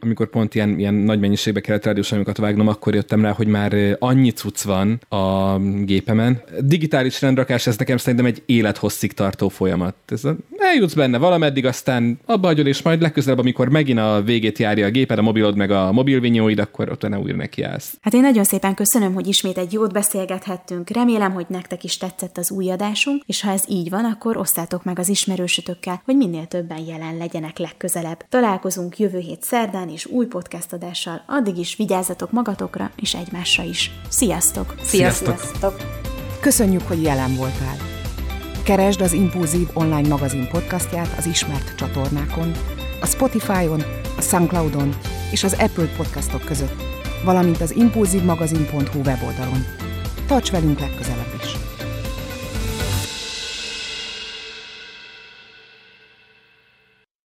amikor 0.00 0.26
pont 0.30 0.54
ilyen, 0.54 0.78
ilyen 0.78 0.94
nagy 0.94 1.20
mennyiségbe 1.20 1.60
kellett 1.60 1.84
rádiós 1.84 2.14
vágnom, 2.36 2.68
akkor 2.68 2.94
jöttem 2.94 3.22
rá, 3.22 3.30
hogy 3.30 3.46
már 3.46 3.96
annyi 3.98 4.30
cucc 4.30 4.62
van 4.62 5.00
a 5.08 5.58
gépemen. 5.84 6.42
Digitális 6.60 7.20
rendrakás, 7.20 7.66
ez 7.66 7.76
nekem 7.76 7.96
szerintem 7.96 8.26
egy 8.26 8.42
élethosszig 8.46 9.12
tartó 9.12 9.48
folyamat. 9.48 9.94
Ez 10.08 10.24
a, 10.24 10.36
eljutsz 10.58 10.94
benne 10.94 11.18
valameddig, 11.18 11.66
aztán 11.66 12.18
abba 12.26 12.46
hagyod, 12.46 12.66
és 12.66 12.82
majd 12.82 13.00
legközelebb, 13.00 13.38
amikor 13.38 13.68
megint 13.68 13.98
a 13.98 14.22
végét 14.24 14.58
járja 14.58 14.86
a 14.86 14.90
géped, 14.90 15.18
a 15.18 15.22
mobilod 15.22 15.56
meg 15.56 15.70
a 15.70 15.92
mobilvinyóid, 15.92 16.58
akkor 16.58 16.81
ott 16.90 17.08
ne 17.08 17.18
újra 17.18 17.36
nekiállsz. 17.36 17.96
Hát 18.00 18.14
én 18.14 18.20
nagyon 18.20 18.44
szépen 18.44 18.74
köszönöm, 18.74 19.14
hogy 19.14 19.26
ismét 19.26 19.58
egy 19.58 19.72
jót 19.72 19.92
beszélgethettünk. 19.92 20.90
Remélem, 20.90 21.32
hogy 21.32 21.46
nektek 21.48 21.84
is 21.84 21.96
tetszett 21.96 22.38
az 22.38 22.50
új 22.50 22.70
adásunk, 22.70 23.22
és 23.26 23.40
ha 23.42 23.50
ez 23.50 23.62
így 23.68 23.90
van, 23.90 24.04
akkor 24.04 24.36
osszátok 24.36 24.84
meg 24.84 24.98
az 24.98 25.08
ismerősötökkel, 25.08 26.02
hogy 26.04 26.16
minél 26.16 26.46
többen 26.46 26.84
jelen 26.86 27.16
legyenek 27.16 27.58
legközelebb. 27.58 28.26
Találkozunk 28.28 28.98
jövő 28.98 29.18
hét 29.18 29.42
szerdán 29.42 29.88
és 29.88 30.06
új 30.06 30.26
podcast 30.26 30.72
adással. 30.72 31.22
Addig 31.26 31.58
is 31.58 31.76
vigyázzatok 31.76 32.30
magatokra 32.30 32.90
és 32.96 33.14
egymásra 33.14 33.62
is. 33.62 33.90
Sziasztok! 34.08 34.74
Sziasztok! 34.82 35.38
Sziasztok. 35.38 35.74
Köszönjük, 36.40 36.82
hogy 36.82 37.02
jelen 37.02 37.36
voltál! 37.36 37.76
Keresd 38.64 39.00
az 39.00 39.12
Impulzív 39.12 39.68
online 39.72 40.08
magazin 40.08 40.48
podcastját 40.48 41.14
az 41.18 41.26
ismert 41.26 41.74
csatornákon, 41.74 42.52
a 43.02 43.06
Spotify-on, 43.06 43.82
a 44.16 44.20
Soundcloud-on 44.20 44.96
és 45.30 45.44
az 45.44 45.56
Apple 45.58 45.86
podcastok 45.96 46.44
között, 46.44 46.82
valamint 47.24 47.60
az 47.60 47.76
impulzívmagazin.hu 47.76 49.00
weboldalon. 49.00 49.64
Tarts 50.26 50.50
velünk 50.50 50.80
legközelebb 50.80 51.34
is! 51.42 51.71